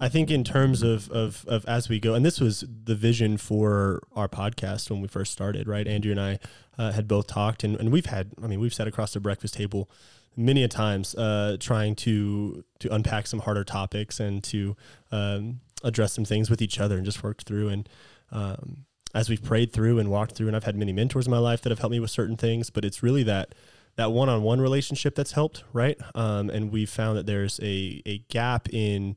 I 0.00 0.08
think 0.08 0.30
in 0.30 0.44
terms 0.44 0.82
of, 0.82 1.10
of, 1.10 1.44
of 1.46 1.64
as 1.66 1.88
we 1.88 2.00
go, 2.00 2.14
and 2.14 2.24
this 2.24 2.40
was 2.40 2.64
the 2.84 2.94
vision 2.94 3.36
for 3.36 4.02
our 4.14 4.28
podcast 4.28 4.90
when 4.90 5.00
we 5.00 5.08
first 5.08 5.32
started, 5.32 5.68
right? 5.68 5.86
Andrew 5.86 6.10
and 6.10 6.20
I 6.20 6.38
uh, 6.76 6.92
had 6.92 7.06
both 7.06 7.28
talked, 7.28 7.64
and, 7.64 7.76
and 7.76 7.92
we've 7.92 8.06
had, 8.06 8.32
I 8.42 8.46
mean, 8.46 8.60
we've 8.60 8.74
sat 8.74 8.86
across 8.86 9.12
the 9.12 9.20
breakfast 9.20 9.54
table 9.54 9.88
many 10.36 10.62
a 10.62 10.68
times 10.68 11.14
uh, 11.14 11.56
trying 11.60 11.94
to 11.94 12.64
to 12.78 12.92
unpack 12.92 13.26
some 13.26 13.40
harder 13.40 13.64
topics 13.64 14.18
and 14.18 14.42
to 14.42 14.74
um, 15.10 15.60
address 15.84 16.14
some 16.14 16.24
things 16.24 16.48
with 16.48 16.62
each 16.62 16.80
other 16.80 16.96
and 16.96 17.04
just 17.04 17.22
worked 17.22 17.46
through. 17.46 17.68
And 17.68 17.88
um, 18.30 18.86
as 19.14 19.28
we've 19.28 19.42
prayed 19.42 19.72
through 19.72 19.98
and 19.98 20.10
walked 20.10 20.32
through, 20.32 20.46
and 20.48 20.56
I've 20.56 20.64
had 20.64 20.76
many 20.76 20.92
mentors 20.92 21.26
in 21.26 21.30
my 21.30 21.38
life 21.38 21.62
that 21.62 21.70
have 21.70 21.78
helped 21.78 21.92
me 21.92 22.00
with 22.00 22.10
certain 22.10 22.36
things, 22.36 22.70
but 22.70 22.84
it's 22.84 23.02
really 23.02 23.22
that 23.24 23.54
that 23.96 24.12
one-on-one 24.12 24.60
relationship 24.60 25.14
that's 25.14 25.32
helped, 25.32 25.64
right? 25.72 25.98
Um, 26.14 26.50
and 26.50 26.72
we've 26.72 26.90
found 26.90 27.18
that 27.18 27.26
there's 27.26 27.60
a 27.60 28.02
a 28.06 28.18
gap 28.28 28.68
in 28.72 29.16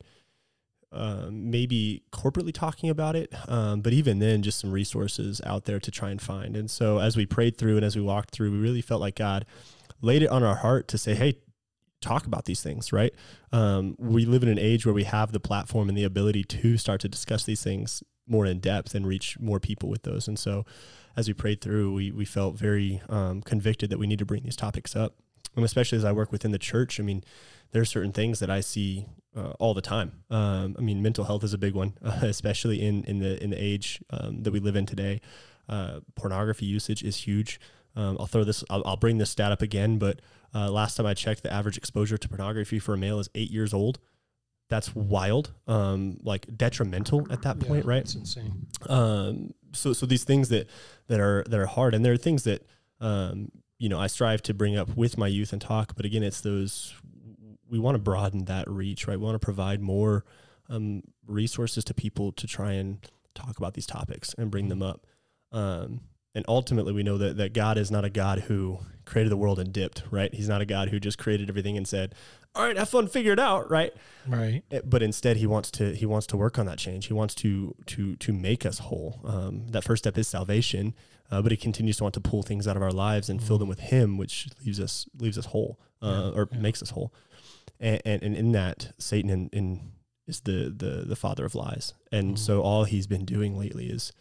um, 0.91 1.51
maybe 1.51 2.03
corporately 2.11 2.53
talking 2.53 2.89
about 2.89 3.15
it, 3.15 3.33
um, 3.49 3.81
but 3.81 3.91
even 3.91 4.19
then, 4.19 4.41
just 4.41 4.59
some 4.59 4.71
resources 4.71 5.41
out 5.45 5.65
there 5.65 5.79
to 5.79 5.91
try 5.91 6.09
and 6.09 6.21
find. 6.21 6.55
And 6.55 6.71
so, 6.71 6.99
as 6.99 7.17
we 7.17 7.25
prayed 7.25 7.57
through 7.57 7.75
and 7.75 7.85
as 7.85 7.95
we 7.95 8.01
walked 8.01 8.31
through, 8.31 8.51
we 8.51 8.57
really 8.57 8.81
felt 8.81 9.01
like 9.01 9.15
God 9.15 9.45
laid 10.01 10.23
it 10.23 10.29
on 10.29 10.43
our 10.43 10.55
heart 10.55 10.87
to 10.89 10.97
say, 10.97 11.15
"Hey, 11.15 11.39
talk 12.01 12.25
about 12.25 12.45
these 12.45 12.61
things, 12.61 12.93
right? 12.93 13.13
Um, 13.51 13.95
we 13.97 14.25
live 14.25 14.43
in 14.43 14.49
an 14.49 14.59
age 14.59 14.85
where 14.85 14.93
we 14.93 15.03
have 15.03 15.31
the 15.31 15.39
platform 15.39 15.89
and 15.89 15.97
the 15.97 16.03
ability 16.03 16.43
to 16.43 16.77
start 16.77 17.01
to 17.01 17.09
discuss 17.09 17.43
these 17.43 17.63
things 17.63 18.03
more 18.27 18.45
in 18.45 18.59
depth 18.59 18.95
and 18.95 19.05
reach 19.05 19.37
more 19.39 19.59
people 19.59 19.89
with 19.89 20.03
those. 20.03 20.27
And 20.27 20.39
so, 20.39 20.65
as 21.15 21.27
we 21.27 21.33
prayed 21.33 21.61
through, 21.61 21.93
we 21.93 22.11
we 22.11 22.25
felt 22.25 22.55
very 22.55 23.01
um, 23.09 23.41
convicted 23.41 23.89
that 23.89 23.99
we 23.99 24.07
need 24.07 24.19
to 24.19 24.25
bring 24.25 24.43
these 24.43 24.55
topics 24.55 24.95
up, 24.95 25.15
and 25.55 25.63
especially 25.63 25.97
as 25.97 26.05
I 26.05 26.11
work 26.11 26.31
within 26.31 26.51
the 26.51 26.59
church. 26.59 26.99
I 26.99 27.03
mean, 27.03 27.23
there 27.71 27.81
are 27.81 27.85
certain 27.85 28.11
things 28.11 28.39
that 28.39 28.49
I 28.49 28.61
see 28.61 29.07
uh, 29.35 29.53
all 29.59 29.73
the 29.73 29.81
time. 29.81 30.23
Um, 30.29 30.75
I 30.77 30.81
mean, 30.81 31.01
mental 31.01 31.25
health 31.25 31.43
is 31.43 31.53
a 31.53 31.57
big 31.57 31.73
one, 31.73 31.93
uh, 32.03 32.19
especially 32.23 32.85
in 32.85 33.03
in 33.05 33.19
the 33.19 33.41
in 33.43 33.49
the 33.51 33.61
age 33.61 34.01
um, 34.09 34.43
that 34.43 34.51
we 34.51 34.59
live 34.59 34.75
in 34.75 34.85
today. 34.85 35.21
Uh, 35.67 35.99
pornography 36.15 36.65
usage 36.65 37.03
is 37.03 37.17
huge. 37.17 37.59
Um, 37.95 38.17
I'll 38.19 38.27
throw 38.27 38.43
this. 38.43 38.63
I'll, 38.69 38.83
I'll, 38.85 38.97
bring 38.97 39.17
this 39.17 39.29
stat 39.29 39.51
up 39.51 39.61
again, 39.61 39.97
but 39.97 40.19
uh, 40.53 40.69
last 40.69 40.95
time 40.95 41.05
I 41.05 41.13
checked, 41.13 41.43
the 41.43 41.51
average 41.51 41.77
exposure 41.77 42.17
to 42.17 42.27
pornography 42.29 42.77
for 42.77 42.93
a 42.93 42.97
male 42.97 43.19
is 43.19 43.29
eight 43.35 43.51
years 43.51 43.73
old. 43.73 43.99
That's 44.69 44.95
wild, 44.95 45.51
um, 45.67 46.17
like 46.23 46.47
detrimental 46.57 47.27
at 47.31 47.43
that 47.43 47.59
point, 47.59 47.85
yeah, 47.85 47.91
right? 47.91 48.01
It's 48.01 48.15
insane. 48.15 48.65
Um, 48.87 49.53
so, 49.73 49.93
so 49.93 50.05
these 50.05 50.23
things 50.23 50.49
that 50.49 50.67
that 51.07 51.19
are 51.19 51.43
that 51.47 51.59
are 51.59 51.67
hard, 51.67 51.93
and 51.93 52.03
there 52.03 52.13
are 52.13 52.17
things 52.17 52.43
that 52.45 52.65
um, 52.99 53.51
you 53.77 53.89
know 53.89 53.99
I 53.99 54.07
strive 54.07 54.41
to 54.43 54.53
bring 54.53 54.75
up 54.75 54.95
with 54.95 55.17
my 55.17 55.27
youth 55.27 55.53
and 55.53 55.61
talk. 55.61 55.95
But 55.95 56.05
again, 56.05 56.23
it's 56.23 56.41
those 56.41 56.95
we 57.69 57.79
want 57.79 57.95
to 57.95 57.99
broaden 57.99 58.45
that 58.45 58.69
reach, 58.69 59.07
right? 59.07 59.19
We 59.19 59.25
want 59.25 59.35
to 59.35 59.45
provide 59.45 59.81
more 59.81 60.25
um, 60.69 61.03
resources 61.27 61.83
to 61.85 61.93
people 61.93 62.31
to 62.33 62.47
try 62.47 62.73
and 62.73 63.07
talk 63.33 63.57
about 63.57 63.73
these 63.73 63.85
topics 63.85 64.33
and 64.37 64.49
bring 64.49 64.69
them 64.69 64.81
up. 64.81 65.05
Um, 65.51 66.01
and 66.33 66.43
ultimately, 66.47 66.91
we 66.91 67.03
know 67.03 67.17
that, 67.17 67.37
that 67.37 67.53
God 67.53 67.77
is 67.77 67.89
not 67.89 68.03
a 68.03 68.09
God 68.09 68.41
who 68.41 68.79
created 69.05 69.31
the 69.31 69.37
world 69.37 69.59
and 69.59 69.71
dipped, 69.71 70.03
right? 70.11 70.33
He's 70.33 70.49
not 70.49 70.61
a 70.61 70.65
God 70.65 70.89
who 70.89 70.99
just 70.99 71.17
created 71.17 71.49
everything 71.49 71.77
and 71.77 71.87
said, 71.87 72.13
"All 72.55 72.65
right, 72.65 72.77
have 72.77 72.89
fun, 72.89 73.07
figure 73.07 73.33
it 73.33 73.39
out," 73.39 73.69
right? 73.69 73.93
Right. 74.27 74.63
Eh, 74.71 74.81
but 74.83 75.03
instead, 75.03 75.37
he 75.37 75.45
wants 75.47 75.69
to 75.71 75.93
he 75.93 76.05
wants 76.05 76.25
to 76.27 76.37
work 76.37 76.57
on 76.57 76.65
that 76.65 76.77
change. 76.77 77.07
He 77.07 77.13
wants 77.13 77.35
to 77.35 77.75
to 77.87 78.15
to 78.15 78.33
make 78.33 78.65
us 78.65 78.79
whole. 78.79 79.19
Um, 79.23 79.67
that 79.69 79.83
first 79.83 80.03
step 80.03 80.17
is 80.17 80.27
salvation, 80.27 80.93
uh, 81.31 81.41
but 81.41 81.51
he 81.51 81.57
continues 81.57 81.97
to 81.97 82.03
want 82.03 82.13
to 82.15 82.21
pull 82.21 82.43
things 82.43 82.67
out 82.67 82.75
of 82.77 82.81
our 82.83 82.91
lives 82.91 83.29
and 83.29 83.39
mm 83.39 83.43
fill 83.43 83.57
them 83.57 83.67
with 83.67 83.79
Him, 83.79 84.17
which 84.17 84.47
leaves 84.65 84.79
us 84.79 85.05
leaves 85.19 85.37
us 85.37 85.47
whole 85.47 85.79
uh, 86.01 86.31
yeah, 86.33 86.39
or 86.41 86.49
yeah. 86.51 86.59
makes 86.59 86.81
us 86.81 86.91
whole. 86.91 87.13
and, 87.79 88.01
and, 88.05 88.23
and 88.23 88.35
in 88.35 88.51
that 88.53 88.93
Satan 88.97 89.29
in, 89.29 89.49
in 89.51 89.91
is 90.27 90.41
the, 90.41 90.73
the 90.75 91.03
the 91.05 91.15
father 91.15 91.45
of 91.45 91.53
lies, 91.53 91.93
and 92.11 92.33
Mhm. 92.35 92.39
so 92.39 92.61
all 92.61 92.85
he's 92.85 93.05
been 93.05 93.25
doing 93.25 93.55
lately 93.57 93.87
is 93.87 94.11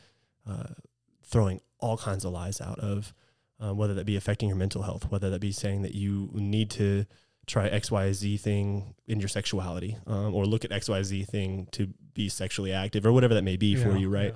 uh, 0.47 0.75
throwing 1.23 1.61
all 1.79 1.97
kinds 1.97 2.25
of 2.27 2.33
lies 2.33 2.61
out 2.61 2.79
of 2.79 3.15
um, 3.61 3.77
whether 3.79 3.95
that 3.95 4.05
be 4.05 4.17
affecting 4.17 4.49
your 4.49 4.59
mental 4.59 4.83
health, 4.83 5.11
whether 5.11 5.31
that 5.31 5.41
be 5.41 5.53
saying 5.53 5.81
that 5.83 5.95
you 5.95 6.29
need 6.35 6.69
to 6.71 7.07
try 7.47 7.67
X 7.69 7.91
Y 7.91 8.13
Z 8.13 8.37
thing 8.39 8.95
in 9.07 9.21
your 9.21 9.29
sexuality, 9.29 9.97
um, 10.07 10.35
or 10.35 10.47
look 10.47 10.65
at 10.65 10.73
X 10.73 10.89
Y 10.89 11.03
Z 11.03 11.25
thing 11.25 11.69
to 11.73 11.89
be 12.15 12.29
sexually 12.29 12.73
active, 12.73 13.05
or 13.07 13.13
whatever 13.13 13.35
that 13.35 13.43
may 13.45 13.57
be 13.57 13.77
for 13.77 13.97
you, 13.97 14.09
right? 14.09 14.35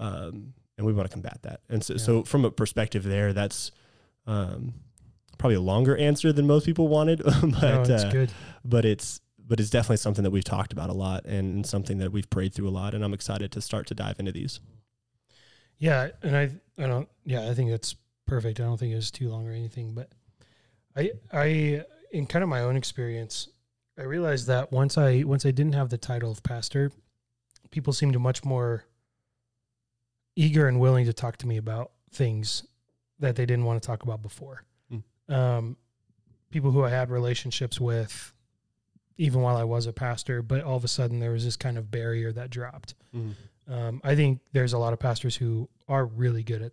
yeah. 0.00 0.06
um, 0.06 0.54
and 0.76 0.86
we 0.86 0.92
want 0.92 1.08
to 1.08 1.12
combat 1.12 1.38
that. 1.42 1.60
And 1.68 1.82
so, 1.82 1.94
Yeah. 1.94 1.98
so 1.98 2.22
from 2.22 2.44
a 2.44 2.50
perspective 2.52 3.02
there, 3.02 3.32
that's 3.32 3.72
um, 4.26 4.74
probably 5.36 5.56
a 5.56 5.60
longer 5.60 5.96
answer 5.96 6.32
than 6.32 6.46
most 6.46 6.64
people 6.66 6.86
wanted, 6.88 7.22
but 7.24 7.42
no, 7.62 7.80
it's 7.82 8.04
uh, 8.04 8.10
good. 8.12 8.30
but 8.64 8.84
it's 8.84 9.20
but 9.46 9.58
it's 9.60 9.70
definitely 9.70 9.96
something 9.96 10.24
that 10.24 10.30
we've 10.30 10.44
talked 10.44 10.72
about 10.74 10.90
a 10.90 10.92
lot 10.92 11.24
and 11.24 11.64
something 11.66 11.98
that 11.98 12.12
we've 12.12 12.28
prayed 12.28 12.52
through 12.52 12.68
a 12.68 12.70
lot. 12.70 12.94
And 12.94 13.02
I'm 13.02 13.14
excited 13.14 13.50
to 13.52 13.62
start 13.62 13.86
to 13.86 13.94
dive 13.94 14.20
into 14.20 14.30
these. 14.30 14.60
Yeah, 15.78 16.08
and 16.22 16.36
I 16.36 16.50
I 16.78 16.86
don't 16.86 17.08
yeah, 17.24 17.48
I 17.48 17.54
think 17.54 17.70
that's 17.70 17.96
perfect. 18.26 18.60
I 18.60 18.64
don't 18.64 18.76
think 18.78 18.92
it 18.92 18.96
was 18.96 19.10
too 19.10 19.28
long 19.30 19.48
or 19.48 19.52
anything, 19.52 19.94
but 19.94 20.10
I 20.96 21.12
I 21.32 21.84
in 22.10 22.26
kind 22.26 22.42
of 22.42 22.48
my 22.48 22.60
own 22.60 22.76
experience, 22.76 23.48
I 23.98 24.02
realized 24.02 24.46
that 24.46 24.72
once 24.72 24.96
I 24.96 25.22
once 25.24 25.44
I 25.44 25.50
didn't 25.50 25.74
have 25.74 25.90
the 25.90 25.98
title 25.98 26.30
of 26.30 26.42
pastor, 26.42 26.92
people 27.70 27.92
seemed 27.92 28.18
much 28.18 28.44
more 28.44 28.84
eager 30.36 30.68
and 30.68 30.78
willing 30.78 31.04
to 31.06 31.12
talk 31.12 31.36
to 31.38 31.48
me 31.48 31.56
about 31.56 31.90
things 32.12 32.64
that 33.18 33.34
they 33.36 33.44
didn't 33.44 33.64
want 33.64 33.82
to 33.82 33.86
talk 33.86 34.04
about 34.04 34.22
before. 34.22 34.62
Hmm. 34.88 35.34
Um, 35.34 35.76
people 36.50 36.70
who 36.70 36.84
I 36.84 36.90
had 36.90 37.10
relationships 37.10 37.80
with, 37.80 38.32
even 39.16 39.42
while 39.42 39.56
I 39.56 39.64
was 39.64 39.86
a 39.86 39.92
pastor, 39.92 40.42
but 40.42 40.62
all 40.62 40.76
of 40.76 40.84
a 40.84 40.88
sudden 40.88 41.18
there 41.18 41.32
was 41.32 41.44
this 41.44 41.56
kind 41.56 41.76
of 41.76 41.90
barrier 41.90 42.30
that 42.32 42.50
dropped. 42.50 42.94
Um, 43.68 44.00
I 44.04 44.14
think 44.14 44.40
there's 44.52 44.72
a 44.72 44.78
lot 44.78 44.92
of 44.92 44.98
pastors 44.98 45.36
who 45.36 45.68
are 45.88 46.06
really 46.06 46.42
good 46.42 46.62
at 46.62 46.72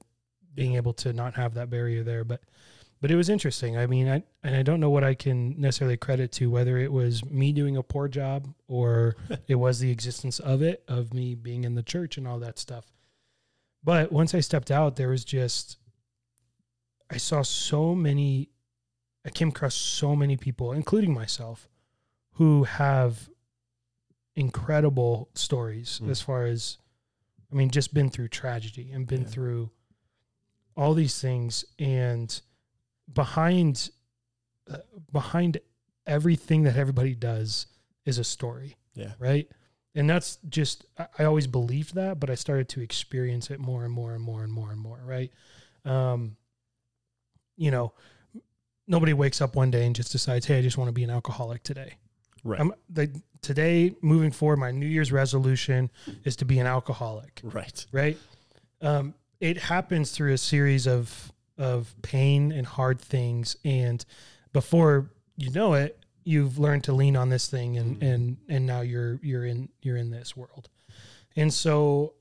being 0.53 0.75
able 0.75 0.93
to 0.93 1.11
not 1.11 1.33
have 1.33 1.55
that 1.55 1.69
barrier 1.69 2.03
there, 2.03 2.23
but 2.23 2.41
but 3.01 3.11
it 3.11 3.15
was 3.15 3.29
interesting. 3.29 3.77
I 3.77 3.85
mean, 3.87 4.07
I 4.07 4.23
and 4.43 4.55
I 4.55 4.63
don't 4.63 4.79
know 4.79 4.89
what 4.89 5.03
I 5.03 5.13
can 5.15 5.59
necessarily 5.59 5.97
credit 5.97 6.31
to 6.33 6.49
whether 6.49 6.77
it 6.77 6.91
was 6.91 7.23
me 7.25 7.51
doing 7.51 7.77
a 7.77 7.83
poor 7.83 8.07
job 8.07 8.47
or 8.67 9.15
it 9.47 9.55
was 9.55 9.79
the 9.79 9.91
existence 9.91 10.39
of 10.39 10.61
it, 10.61 10.83
of 10.87 11.13
me 11.13 11.35
being 11.35 11.63
in 11.63 11.75
the 11.75 11.83
church 11.83 12.17
and 12.17 12.27
all 12.27 12.39
that 12.39 12.57
stuff. 12.59 12.85
But 13.83 14.11
once 14.11 14.33
I 14.33 14.39
stepped 14.39 14.71
out, 14.71 14.95
there 14.95 15.09
was 15.09 15.23
just 15.25 15.77
I 17.09 17.17
saw 17.17 17.41
so 17.43 17.93
many 17.93 18.49
I 19.25 19.29
came 19.29 19.49
across 19.49 19.73
so 19.75 20.15
many 20.15 20.37
people, 20.37 20.71
including 20.71 21.13
myself, 21.13 21.67
who 22.33 22.63
have 22.65 23.27
incredible 24.35 25.29
stories 25.33 25.99
Mm. 26.03 26.09
as 26.09 26.21
far 26.21 26.45
as 26.45 26.77
I 27.51 27.55
mean, 27.55 27.69
just 27.69 27.93
been 27.93 28.09
through 28.09 28.29
tragedy 28.29 28.91
and 28.91 29.07
been 29.07 29.21
Yeah. 29.21 29.27
through 29.27 29.71
all 30.75 30.93
these 30.93 31.21
things 31.21 31.63
and 31.79 32.41
behind 33.13 33.89
uh, 34.69 34.77
behind 35.11 35.57
everything 36.07 36.63
that 36.63 36.75
everybody 36.75 37.13
does 37.15 37.67
is 38.05 38.17
a 38.17 38.23
story 38.23 38.75
Yeah. 38.95 39.13
right 39.19 39.49
and 39.95 40.09
that's 40.09 40.37
just 40.49 40.85
I, 40.97 41.07
I 41.19 41.23
always 41.25 41.47
believed 41.47 41.95
that 41.95 42.19
but 42.19 42.29
i 42.29 42.35
started 42.35 42.69
to 42.69 42.81
experience 42.81 43.49
it 43.51 43.59
more 43.59 43.83
and 43.85 43.93
more 43.93 44.13
and 44.13 44.23
more 44.23 44.43
and 44.43 44.51
more 44.51 44.71
and 44.71 44.79
more 44.79 44.99
right 45.05 45.31
um 45.85 46.35
you 47.57 47.71
know 47.71 47.93
nobody 48.87 49.13
wakes 49.13 49.41
up 49.41 49.55
one 49.55 49.71
day 49.71 49.85
and 49.85 49.95
just 49.95 50.11
decides 50.11 50.45
hey 50.45 50.59
i 50.59 50.61
just 50.61 50.77
want 50.77 50.87
to 50.87 50.93
be 50.93 51.03
an 51.03 51.09
alcoholic 51.09 51.63
today 51.63 51.93
Right. 52.43 52.59
I'm, 52.59 52.73
the, 52.91 53.09
today 53.41 53.95
moving 54.03 54.29
forward 54.29 54.57
my 54.57 54.69
new 54.69 54.85
year's 54.85 55.11
resolution 55.11 55.89
is 56.25 56.35
to 56.35 56.45
be 56.45 56.59
an 56.59 56.67
alcoholic 56.67 57.41
right. 57.43 57.85
right? 57.91 58.17
Um, 58.81 59.15
it 59.39 59.57
happens 59.57 60.11
through 60.11 60.33
a 60.33 60.37
series 60.37 60.85
of 60.87 61.31
of 61.57 61.95
pain 62.01 62.51
and 62.51 62.65
hard 62.67 62.99
things, 62.99 63.55
and 63.63 64.03
before 64.53 65.09
you 65.37 65.51
know 65.51 65.73
it, 65.73 65.99
you've 66.23 66.57
learned 66.57 66.83
to 66.85 66.93
lean 66.93 67.15
on 67.15 67.29
this 67.29 67.47
thing, 67.47 67.77
and 67.77 67.99
Mhm. 67.99 68.13
and 68.13 68.37
and 68.49 68.65
now 68.65 68.81
you're 68.81 69.19
you're 69.23 69.45
in 69.45 69.69
you're 69.81 69.97
in 69.97 70.09
this 70.11 70.35
world, 70.35 70.69
and 71.35 71.53
so 71.53 72.13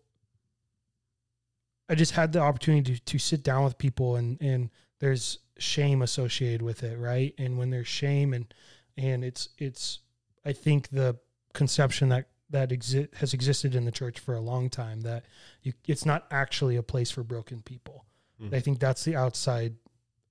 I 1.89 1.95
just 1.95 2.13
had 2.13 2.33
the 2.33 2.41
opportunity 2.41 2.95
to, 2.97 3.01
to 3.05 3.19
sit 3.19 3.43
down 3.43 3.65
with 3.65 3.79
people, 3.79 4.17
and 4.17 4.41
and 4.41 4.71
there's 5.01 5.39
shame 5.59 6.03
associated 6.03 6.63
with 6.63 6.83
it, 6.83 6.99
right? 6.99 7.35
And 7.39 7.59
when 7.59 7.71
there's 7.71 7.89
shame, 7.89 8.33
and 8.33 8.53
and 8.97 9.25
it's 9.25 9.49
it's 9.59 10.01
I 10.45 10.53
think 10.53 10.89
the 10.91 11.19
conception 11.53 12.09
that 12.11 12.29
that 12.51 12.71
exi- 12.71 13.13
has 13.17 13.35
existed 13.35 13.75
in 13.75 13.85
the 13.85 13.91
church 13.93 14.19
for 14.21 14.35
a 14.35 14.41
long 14.41 14.71
time 14.71 15.01
that 15.03 15.25
you, 15.63 15.73
it's 15.87 16.05
not 16.07 16.27
actually 16.31 16.77
a 16.77 16.83
place 16.83 17.11
for 17.11 17.23
broken 17.23 17.63
people. 17.63 18.05
Mhm. 18.41 18.55
I 18.55 18.61
think 18.61 18.79
that's 18.81 19.05
the 19.05 19.17
outside, 19.17 19.75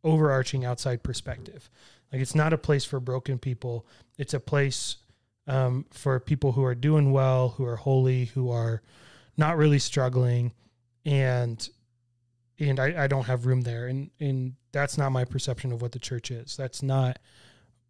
overarching 0.04 0.66
outside 0.66 1.04
perspective. 1.04 1.70
Like 2.12 2.22
it's 2.22 2.36
not 2.36 2.54
a 2.54 2.58
place 2.58 2.86
for 2.86 3.00
broken 3.00 3.40
people. 3.40 3.86
It's 4.18 4.34
a 4.34 4.40
place 4.40 4.98
um, 5.48 5.86
for 5.92 6.20
people 6.20 6.54
who 6.54 6.64
are 6.64 6.76
doing 6.76 7.12
well, 7.12 7.50
who 7.50 7.66
are 7.66 7.76
holy, 7.76 8.26
who 8.26 8.50
are 8.50 8.82
not 9.36 9.58
really 9.58 9.80
struggling, 9.80 10.54
and 11.06 11.68
and 12.60 12.80
I, 12.80 13.04
I 13.04 13.08
don't 13.08 13.26
have 13.26 13.46
room 13.46 13.62
there. 13.62 13.88
And 13.88 14.12
and 14.20 14.54
that's 14.72 14.98
not 14.98 15.12
my 15.12 15.26
perception 15.26 15.72
of 15.72 15.82
what 15.82 15.92
the 15.92 16.00
church 16.00 16.32
is. 16.32 16.56
That's 16.56 16.84
not 16.84 17.20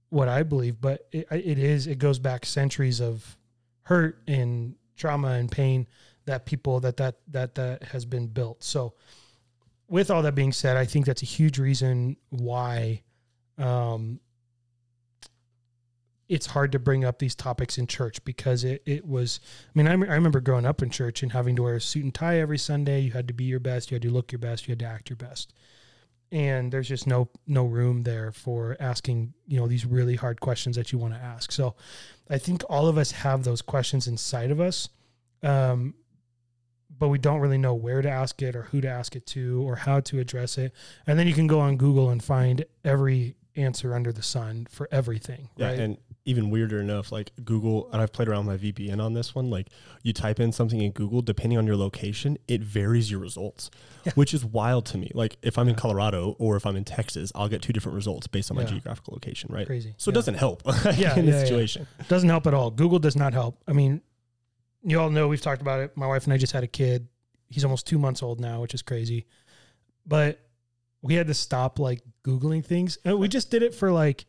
what 0.10 0.28
I 0.28 0.44
believe. 0.44 0.80
But 0.80 1.08
it, 1.12 1.28
it 1.32 1.60
is. 1.60 1.88
It 1.88 2.00
goes 2.00 2.18
back 2.20 2.46
centuries 2.46 3.02
of 3.02 3.38
hurt 3.84 4.22
and 4.28 4.76
trauma 4.96 5.30
and 5.32 5.52
pain 5.52 5.88
that 6.26 6.46
people 6.46 6.80
that 6.80 6.98
that 6.98 7.18
that 7.28 7.56
that 7.56 7.84
has 7.84 8.06
been 8.06 8.28
built. 8.28 8.64
So 8.64 8.94
with 9.94 10.10
all 10.10 10.24
that 10.24 10.34
being 10.34 10.52
said, 10.52 10.76
I 10.76 10.86
think 10.86 11.06
that's 11.06 11.22
a 11.22 11.28
huge 11.28 11.60
reason 11.60 12.18
why 12.32 13.04
um 13.60 14.20
it's 16.28 16.48
hard 16.48 16.72
to 16.72 16.80
bring 16.80 17.06
up 17.06 17.20
these 17.20 17.36
topics 17.36 17.78
in 17.78 17.86
church 17.86 18.24
because 18.26 18.64
it, 18.64 18.82
it 18.88 19.08
was 19.08 19.40
I 19.68 19.72
mean 19.76 19.86
I, 19.86 19.92
I 19.92 20.16
remember 20.16 20.40
growing 20.40 20.66
up 20.66 20.82
in 20.82 20.90
church 20.90 21.22
and 21.22 21.32
having 21.32 21.56
to 21.58 21.62
wear 21.62 21.76
a 21.76 21.82
suit 21.82 22.04
and 22.04 22.12
tie 22.12 22.40
every 22.40 22.58
Sunday. 22.58 23.02
You 23.02 23.12
had 23.12 23.28
to 23.28 23.36
be 23.36 23.44
your 23.44 23.60
best. 23.60 23.92
You 23.92 23.96
had 23.96 24.02
to 24.02 24.10
look 24.10 24.32
your 24.32 24.40
best. 24.40 24.68
You 24.68 24.72
had 24.72 24.80
to 24.80 24.86
act 24.86 25.12
your 25.12 25.18
best. 25.18 25.54
And 26.32 26.72
there's 26.72 26.88
just 26.88 27.06
no 27.06 27.30
no 27.46 27.66
room 27.66 28.02
there 28.02 28.32
for 28.32 28.76
asking 28.80 29.36
you 29.46 29.60
know 29.60 29.68
these 29.68 29.86
really 29.86 30.16
hard 30.16 30.42
questions 30.42 30.76
that 30.76 30.92
you 30.92 30.98
want 30.98 31.14
to 31.14 31.20
ask. 31.20 31.52
So 31.52 31.76
I 32.32 32.40
think 32.40 32.64
all 32.68 32.88
of 32.88 32.98
us 32.98 33.12
have 33.12 33.44
those 33.44 33.62
questions 33.62 34.08
inside 34.08 34.50
of 34.50 34.60
us, 34.60 34.90
um, 35.44 35.94
but 37.00 37.10
we 37.10 37.18
don't 37.18 37.40
really 37.40 37.58
know 37.58 37.74
where 37.74 38.02
to 38.02 38.10
ask 38.10 38.42
it 38.42 38.56
or 38.56 38.64
who 38.64 38.82
to 38.82 38.88
ask 38.88 39.16
it 39.16 39.26
to 39.28 39.62
or 39.68 39.76
how 39.76 40.00
to 40.02 40.20
address 40.20 40.58
it. 40.58 40.74
And 41.08 41.18
then 41.20 41.28
you 41.28 41.34
can 41.34 41.48
go 41.48 41.60
on 41.60 41.78
Google 41.78 42.10
and 42.10 42.24
find 42.24 42.64
every 42.86 43.36
answer 43.56 43.94
under 43.94 44.12
the 44.12 44.24
sun 44.24 44.68
for 44.70 44.88
everything. 44.92 45.50
Yeah. 45.58 45.68
right? 45.68 45.80
And 45.80 45.98
even 46.26 46.50
weirder 46.50 46.80
enough, 46.80 47.12
like 47.12 47.32
Google, 47.44 47.90
and 47.92 48.02
I've 48.02 48.14
played 48.14 48.30
around 48.30 48.46
with 48.46 48.64
my 48.64 48.72
VPN 48.72 49.04
on 49.04 49.14
this 49.14 49.36
one. 49.36 49.50
Like 49.50 49.68
you 50.04 50.14
type 50.14 50.40
in 50.40 50.52
something 50.54 50.82
in 50.82 50.92
Google, 50.92 51.22
depending 51.22 51.58
on 51.58 51.68
your 51.68 51.76
location, 51.76 52.38
it 52.48 52.62
varies 52.62 53.12
your 53.12 53.20
results, 53.20 53.70
Yeah. 54.06 54.14
which 54.16 54.34
is 54.34 54.46
wild 54.46 54.86
to 54.88 54.98
me. 54.98 55.12
Like 55.14 55.36
if 55.42 55.58
I'm 55.58 55.68
in 55.68 55.76
Colorado 55.76 56.36
or 56.40 56.56
if 56.56 56.66
I'm 56.66 56.78
in 56.78 56.86
Texas, 56.86 57.32
I'll 57.36 57.50
get 57.50 57.62
two 57.62 57.74
different 57.74 57.96
results 57.98 58.26
based 58.28 58.50
on 58.52 58.56
my 58.56 58.64
Yeah. 58.64 58.70
geographical 58.70 59.14
location, 59.14 59.50
right? 59.54 59.68
Crazy. 59.68 59.94
So 59.98 60.10
it 60.10 60.14
doesn't 60.14 60.36
help 60.36 60.64
Yeah, 60.66 60.74
in 60.94 61.00
yeah, 61.00 61.14
this 61.16 61.26
yeah. 61.36 61.44
situation. 61.44 61.88
doesn't 62.08 62.30
help 62.30 62.48
at 62.48 62.54
all. 62.54 62.72
Google 62.72 63.00
does 63.00 63.18
not 63.18 63.34
help. 63.34 63.58
I 63.68 63.74
mean, 63.74 64.02
you 64.84 65.00
all 65.00 65.10
know 65.10 65.28
we've 65.28 65.42
talked 65.42 65.62
about 65.62 65.80
it. 65.80 65.96
My 65.96 66.08
wife 66.08 66.26
and 66.26 66.34
I 66.34 66.38
just 66.38 66.54
had 66.54 66.64
a 66.64 66.68
kid. 66.68 67.08
He's 67.50 67.64
almost 67.64 67.88
two 67.88 68.00
months 68.00 68.24
old 68.24 68.40
now, 68.40 68.62
which 68.62 68.74
is 68.74 68.82
crazy. 68.82 69.26
But 70.06 70.40
we 71.02 71.16
had 71.16 71.28
to 71.28 71.34
stop 71.34 71.80
like 71.80 72.02
Googling 72.26 72.66
things. 72.66 72.98
And 73.06 73.20
we 73.20 73.28
just 73.28 73.52
did 73.52 73.64
it 73.64 73.74
for 73.74 73.92
like, 73.92 74.26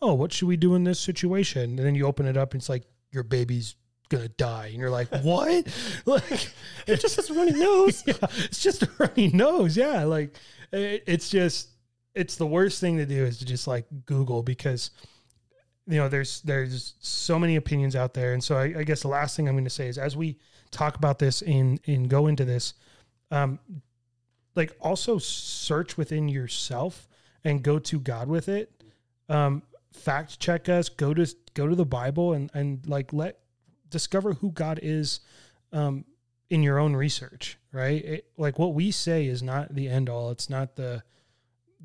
oh, 0.00 0.14
what 0.14 0.32
should 0.32 0.48
we 0.48 0.56
do 0.56 0.74
in 0.74 0.84
this 0.84 0.98
situation? 0.98 1.62
And 1.62 1.78
then 1.78 1.94
you 1.94 2.06
open 2.06 2.26
it 2.26 2.36
up 2.36 2.52
and 2.52 2.60
it's 2.60 2.68
like, 2.68 2.84
your 3.10 3.22
baby's 3.22 3.76
gonna 4.08 4.28
die. 4.28 4.66
And 4.66 4.76
you're 4.76 4.90
like, 4.90 5.08
what? 5.22 5.66
like 6.06 6.48
It 6.86 7.00
just 7.00 7.16
has 7.16 7.30
a 7.30 7.34
runny 7.34 7.52
nose. 7.52 8.02
yeah, 8.06 8.14
it's 8.38 8.62
just 8.62 8.82
a 8.82 8.90
runny 8.98 9.28
nose. 9.28 9.76
Yeah, 9.76 10.04
like 10.04 10.36
it, 10.72 11.04
it's 11.06 11.28
just 11.28 11.68
it's 12.14 12.36
the 12.36 12.46
worst 12.46 12.80
thing 12.80 12.98
to 12.98 13.06
do 13.06 13.24
is 13.24 13.38
to 13.38 13.44
just 13.44 13.66
like 13.66 13.86
Google 14.06 14.42
because 14.42 14.90
you 15.86 15.96
know 15.96 16.08
there's 16.08 16.40
there's 16.42 16.94
so 17.00 17.38
many 17.38 17.56
opinions 17.56 17.96
out 17.96 18.14
there, 18.14 18.32
and 18.32 18.42
so 18.42 18.56
I, 18.56 18.74
I 18.78 18.84
guess 18.84 19.02
the 19.02 19.08
last 19.08 19.36
thing 19.36 19.48
I'm 19.48 19.54
going 19.54 19.64
to 19.64 19.70
say 19.70 19.88
is 19.88 19.98
as 19.98 20.16
we 20.16 20.38
talk 20.70 20.96
about 20.96 21.18
this 21.18 21.42
and 21.42 21.80
and 21.86 22.08
go 22.08 22.26
into 22.26 22.44
this, 22.44 22.74
um, 23.30 23.58
like 24.54 24.76
also 24.80 25.18
search 25.18 25.96
within 25.96 26.28
yourself 26.28 27.08
and 27.44 27.62
go 27.62 27.78
to 27.78 27.98
God 27.98 28.28
with 28.28 28.48
it. 28.48 28.72
Um, 29.28 29.62
fact 29.92 30.38
check 30.38 30.68
us. 30.68 30.88
Go 30.88 31.14
to 31.14 31.26
go 31.54 31.66
to 31.66 31.74
the 31.74 31.86
Bible 31.86 32.32
and 32.32 32.50
and 32.54 32.86
like 32.86 33.12
let 33.12 33.38
discover 33.90 34.34
who 34.34 34.52
God 34.52 34.78
is. 34.82 35.20
Um, 35.72 36.04
in 36.52 36.62
your 36.62 36.78
own 36.78 36.94
research, 36.94 37.56
right? 37.72 38.04
It, 38.04 38.26
like 38.36 38.58
what 38.58 38.74
we 38.74 38.90
say 38.90 39.24
is 39.24 39.42
not 39.42 39.74
the 39.74 39.88
end 39.88 40.10
all. 40.10 40.30
It's 40.30 40.50
not 40.50 40.76
the 40.76 41.02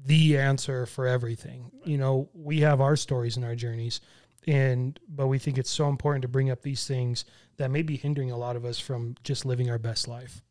the 0.06 0.38
answer 0.38 0.86
for 0.86 1.08
everything. 1.08 1.72
You 1.84 1.98
know, 1.98 2.30
we 2.34 2.60
have 2.62 2.82
our 2.82 2.96
stories 2.96 3.36
and 3.36 3.46
our 3.46 3.56
journeys, 3.56 4.02
and 4.48 5.00
but 5.08 5.28
we 5.28 5.40
think 5.40 5.58
it's 5.58 5.70
so 5.70 5.90
important 5.90 6.22
to 6.22 6.28
bring 6.28 6.50
up 6.50 6.62
these 6.62 6.88
things 6.88 7.26
that 7.58 7.72
may 7.72 7.82
be 7.82 7.98
hindering 7.98 8.32
a 8.32 8.38
lot 8.38 8.56
of 8.56 8.66
us 8.66 8.80
from 8.80 9.16
just 9.24 9.46
living 9.46 9.70
our 9.70 9.80
best 9.80 10.08
life. 10.08 10.42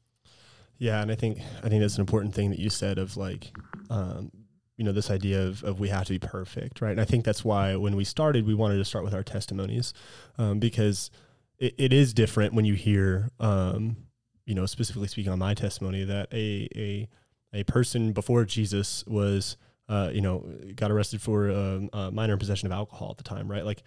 Yeah, 0.78 1.00
and 1.00 1.10
I 1.10 1.14
think 1.14 1.38
I 1.62 1.68
think 1.68 1.80
that's 1.80 1.96
an 1.96 2.02
important 2.02 2.34
thing 2.34 2.50
that 2.50 2.58
you 2.58 2.68
said 2.68 2.98
of 2.98 3.16
like, 3.16 3.52
um, 3.88 4.30
you 4.76 4.84
know, 4.84 4.92
this 4.92 5.10
idea 5.10 5.46
of, 5.46 5.64
of 5.64 5.80
we 5.80 5.88
have 5.88 6.04
to 6.04 6.12
be 6.12 6.18
perfect, 6.18 6.82
right? 6.82 6.90
And 6.90 7.00
I 7.00 7.04
think 7.04 7.24
that's 7.24 7.44
why 7.44 7.76
when 7.76 7.96
we 7.96 8.04
started, 8.04 8.46
we 8.46 8.54
wanted 8.54 8.76
to 8.76 8.84
start 8.84 9.04
with 9.04 9.14
our 9.14 9.22
testimonies, 9.22 9.94
um, 10.36 10.58
because 10.58 11.10
it, 11.58 11.74
it 11.78 11.92
is 11.94 12.12
different 12.12 12.52
when 12.52 12.66
you 12.66 12.74
hear, 12.74 13.30
um, 13.40 13.96
you 14.44 14.54
know, 14.54 14.66
specifically 14.66 15.08
speaking 15.08 15.32
on 15.32 15.38
my 15.38 15.54
testimony, 15.54 16.04
that 16.04 16.28
a 16.32 16.68
a 16.76 17.08
a 17.52 17.64
person 17.64 18.12
before 18.12 18.44
Jesus 18.44 19.04
was, 19.06 19.56
uh, 19.88 20.10
you 20.12 20.20
know, 20.20 20.44
got 20.74 20.90
arrested 20.90 21.20
for 21.22 21.50
um, 21.50 21.90
uh, 21.92 22.10
minor 22.10 22.36
possession 22.36 22.66
of 22.66 22.72
alcohol 22.72 23.10
at 23.12 23.18
the 23.18 23.24
time, 23.24 23.50
right? 23.50 23.64
Like 23.64 23.82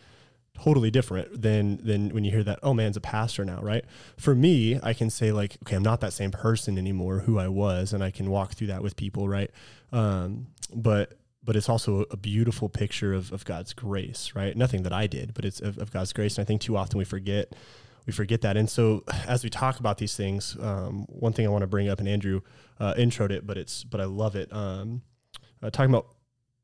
totally 0.63 0.91
different 0.91 1.41
than 1.41 1.77
than 1.85 2.09
when 2.09 2.23
you 2.23 2.31
hear 2.31 2.43
that 2.43 2.59
oh 2.63 2.73
man's 2.73 2.97
a 2.97 3.01
pastor 3.01 3.45
now 3.45 3.61
right? 3.61 3.85
For 4.17 4.35
me 4.35 4.79
i 4.83 4.93
can 4.93 5.09
say 5.09 5.31
like 5.31 5.57
okay 5.63 5.75
i'm 5.75 5.83
not 5.83 6.01
that 6.01 6.13
same 6.13 6.31
person 6.31 6.77
anymore 6.77 7.19
who 7.19 7.39
i 7.39 7.47
was 7.47 7.93
and 7.93 8.03
i 8.03 8.11
can 8.11 8.29
walk 8.29 8.53
through 8.53 8.67
that 8.67 8.83
with 8.83 8.95
people 8.95 9.29
right? 9.29 9.51
Um, 9.91 10.47
but 10.73 11.13
but 11.43 11.55
it's 11.55 11.69
also 11.69 12.05
a 12.11 12.17
beautiful 12.17 12.67
picture 12.69 13.13
of, 13.13 13.31
of 13.31 13.45
god's 13.45 13.73
grace 13.73 14.33
right? 14.35 14.55
Nothing 14.55 14.83
that 14.83 14.93
i 14.93 15.07
did 15.07 15.33
but 15.33 15.45
it's 15.45 15.61
of, 15.61 15.77
of 15.77 15.91
god's 15.91 16.13
grace 16.13 16.37
and 16.37 16.43
i 16.43 16.45
think 16.45 16.61
too 16.61 16.75
often 16.75 16.97
we 16.97 17.05
forget 17.05 17.53
we 18.05 18.13
forget 18.13 18.41
that. 18.41 18.57
And 18.57 18.67
so 18.67 19.03
as 19.27 19.43
we 19.43 19.51
talk 19.51 19.79
about 19.79 19.99
these 19.99 20.15
things 20.15 20.57
um, 20.59 21.05
one 21.07 21.31
thing 21.31 21.45
i 21.45 21.49
want 21.49 21.61
to 21.61 21.67
bring 21.67 21.87
up 21.89 21.99
and 21.99 22.07
andrew 22.07 22.41
uh, 22.79 22.93
introed 22.95 23.31
it 23.31 23.45
but 23.45 23.57
it's 23.57 23.83
but 23.83 23.99
i 23.99 24.05
love 24.05 24.35
it 24.35 24.51
um, 24.53 25.01
uh, 25.61 25.69
talking 25.69 25.93
about 25.93 26.07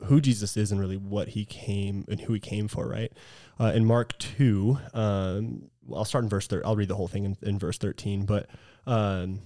who 0.04 0.20
Jesus 0.20 0.58
is 0.58 0.72
and 0.72 0.80
really 0.80 0.98
what 0.98 1.30
he 1.30 1.46
came 1.46 2.06
and 2.08 2.20
who 2.22 2.34
he 2.34 2.40
came 2.40 2.68
for, 2.68 2.88
right? 2.88 3.12
Uh, 3.60 3.72
in 3.74 3.86
Mark 3.86 4.18
2, 4.18 4.78
um, 4.94 5.70
I'll 5.94 6.06
start 6.06 6.24
in 6.24 6.30
verse 6.30 6.48
13. 6.48 6.66
I'll 6.66 6.76
read 6.76 6.90
the 6.90 6.96
whole 6.96 7.08
thing 7.08 7.24
in, 7.24 7.38
in 7.42 7.60
verse 7.60 7.78
13. 7.78 8.26
But 8.26 8.50
um, 8.86 9.42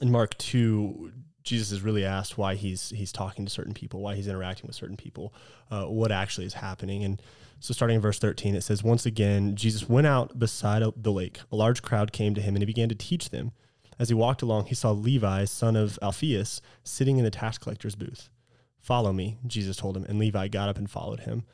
in 0.00 0.10
Mark 0.10 0.36
2, 0.38 1.12
Jesus 1.42 1.72
is 1.72 1.82
really 1.82 2.04
asked 2.04 2.36
why 2.36 2.54
he's 2.54 2.90
he's 2.90 3.12
talking 3.12 3.46
to 3.46 3.50
certain 3.50 3.72
people, 3.72 4.00
why 4.00 4.14
he's 4.14 4.28
interacting 4.28 4.66
with 4.66 4.76
certain 4.76 4.96
people, 4.96 5.32
uh, 5.70 5.84
what 5.84 6.12
actually 6.12 6.46
is 6.46 6.54
happening. 6.54 7.04
And 7.04 7.22
so, 7.60 7.72
starting 7.72 7.96
in 7.96 8.02
verse 8.02 8.18
13, 8.18 8.54
it 8.54 8.62
says, 8.62 8.82
Once 8.82 9.06
again, 9.06 9.56
Jesus 9.56 9.88
went 9.88 10.06
out 10.06 10.38
beside 10.38 10.82
the 10.96 11.12
lake. 11.12 11.40
A 11.50 11.56
large 11.56 11.80
crowd 11.82 12.12
came 12.12 12.34
to 12.34 12.40
him, 12.40 12.54
and 12.54 12.62
he 12.62 12.66
began 12.66 12.88
to 12.90 12.94
teach 12.94 13.30
them. 13.30 13.52
As 13.98 14.08
he 14.08 14.14
walked 14.14 14.42
along, 14.42 14.66
he 14.66 14.74
saw 14.74 14.92
Levi, 14.92 15.44
son 15.44 15.76
of 15.76 15.98
Alphaeus, 16.00 16.60
sitting 16.84 17.18
in 17.18 17.24
the 17.24 17.30
tax 17.30 17.58
collector's 17.58 17.96
booth. 17.96 18.30
Follow 18.78 19.12
me, 19.12 19.38
Jesus 19.46 19.76
told 19.76 19.96
him. 19.96 20.04
And 20.04 20.18
Levi 20.18 20.48
got 20.48 20.68
up 20.68 20.78
and 20.78 20.90
followed 20.90 21.20
him. 21.20 21.44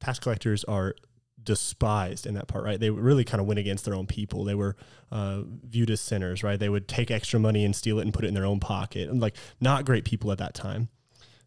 Tax 0.00 0.18
collectors 0.18 0.64
are 0.64 0.94
despised 1.42 2.24
in 2.26 2.34
that 2.34 2.46
part, 2.46 2.64
right? 2.64 2.78
They 2.78 2.90
really 2.90 3.24
kind 3.24 3.40
of 3.40 3.46
went 3.46 3.58
against 3.58 3.84
their 3.84 3.94
own 3.94 4.06
people. 4.06 4.44
They 4.44 4.54
were 4.54 4.76
uh, 5.10 5.42
viewed 5.44 5.90
as 5.90 6.00
sinners, 6.00 6.44
right? 6.44 6.58
They 6.58 6.68
would 6.68 6.86
take 6.86 7.10
extra 7.10 7.40
money 7.40 7.64
and 7.64 7.74
steal 7.74 7.98
it 7.98 8.02
and 8.02 8.14
put 8.14 8.24
it 8.24 8.28
in 8.28 8.34
their 8.34 8.46
own 8.46 8.60
pocket. 8.60 9.08
And 9.08 9.20
like, 9.20 9.36
not 9.60 9.84
great 9.84 10.04
people 10.04 10.30
at 10.30 10.38
that 10.38 10.54
time. 10.54 10.88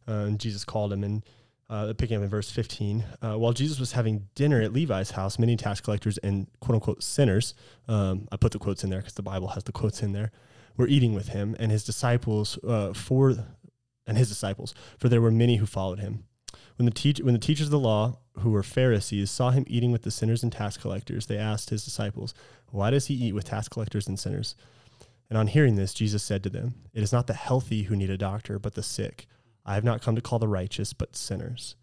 Uh, 0.07 0.25
and 0.25 0.39
Jesus 0.39 0.65
called 0.65 0.91
him. 0.91 1.03
And 1.03 1.23
uh, 1.69 1.93
picking 1.97 2.17
up 2.17 2.23
in 2.23 2.29
verse 2.29 2.51
15, 2.51 3.03
uh, 3.21 3.33
while 3.37 3.53
Jesus 3.53 3.79
was 3.79 3.93
having 3.93 4.27
dinner 4.35 4.61
at 4.61 4.73
Levi's 4.73 5.11
house, 5.11 5.39
many 5.39 5.55
tax 5.57 5.81
collectors 5.81 6.17
and 6.19 6.47
quote 6.59 6.75
unquote 6.75 7.03
sinners, 7.03 7.55
um, 7.87 8.27
I 8.31 8.37
put 8.37 8.51
the 8.51 8.59
quotes 8.59 8.83
in 8.83 8.89
there 8.89 8.99
because 8.99 9.13
the 9.13 9.23
Bible 9.23 9.49
has 9.49 9.63
the 9.63 9.71
quotes 9.71 10.03
in 10.03 10.11
there, 10.11 10.31
were 10.77 10.87
eating 10.87 11.13
with 11.13 11.29
him. 11.29 11.55
And 11.59 11.71
his 11.71 11.83
disciples, 11.83 12.59
uh, 12.63 12.93
for 12.93 13.35
and 14.07 14.17
his 14.17 14.29
disciples, 14.29 14.75
for 14.99 15.09
there 15.09 15.21
were 15.21 15.31
many 15.31 15.55
who 15.55 15.65
followed 15.65 15.99
him. 15.99 16.25
When 16.77 16.85
the, 16.85 16.91
teach, 16.91 17.19
when 17.19 17.33
the 17.33 17.39
teachers 17.39 17.67
of 17.67 17.71
the 17.71 17.79
law, 17.79 18.19
who 18.39 18.51
were 18.51 18.61
Pharisees, 18.61 19.31
saw 19.31 19.51
him 19.51 19.63
eating 19.67 19.91
with 19.91 20.03
the 20.03 20.11
sinners 20.11 20.43
and 20.43 20.51
tax 20.51 20.77
collectors, 20.77 21.25
they 21.25 21.37
asked 21.37 21.69
his 21.69 21.85
disciples, 21.85 22.33
Why 22.69 22.91
does 22.91 23.07
he 23.07 23.13
eat 23.15 23.33
with 23.33 23.45
tax 23.45 23.67
collectors 23.69 24.07
and 24.07 24.19
sinners? 24.19 24.55
And 25.29 25.37
on 25.39 25.47
hearing 25.47 25.75
this, 25.75 25.93
Jesus 25.93 26.21
said 26.21 26.43
to 26.43 26.49
them, 26.49 26.75
It 26.93 27.01
is 27.01 27.11
not 27.11 27.27
the 27.27 27.33
healthy 27.33 27.83
who 27.83 27.95
need 27.95 28.09
a 28.09 28.17
doctor, 28.17 28.59
but 28.59 28.75
the 28.75 28.83
sick. 28.83 29.27
I 29.65 29.73
have 29.75 29.83
not 29.83 30.01
come 30.01 30.15
to 30.15 30.21
call 30.21 30.39
the 30.39 30.47
righteous, 30.47 30.93
but 30.93 31.15
sinners. 31.15 31.75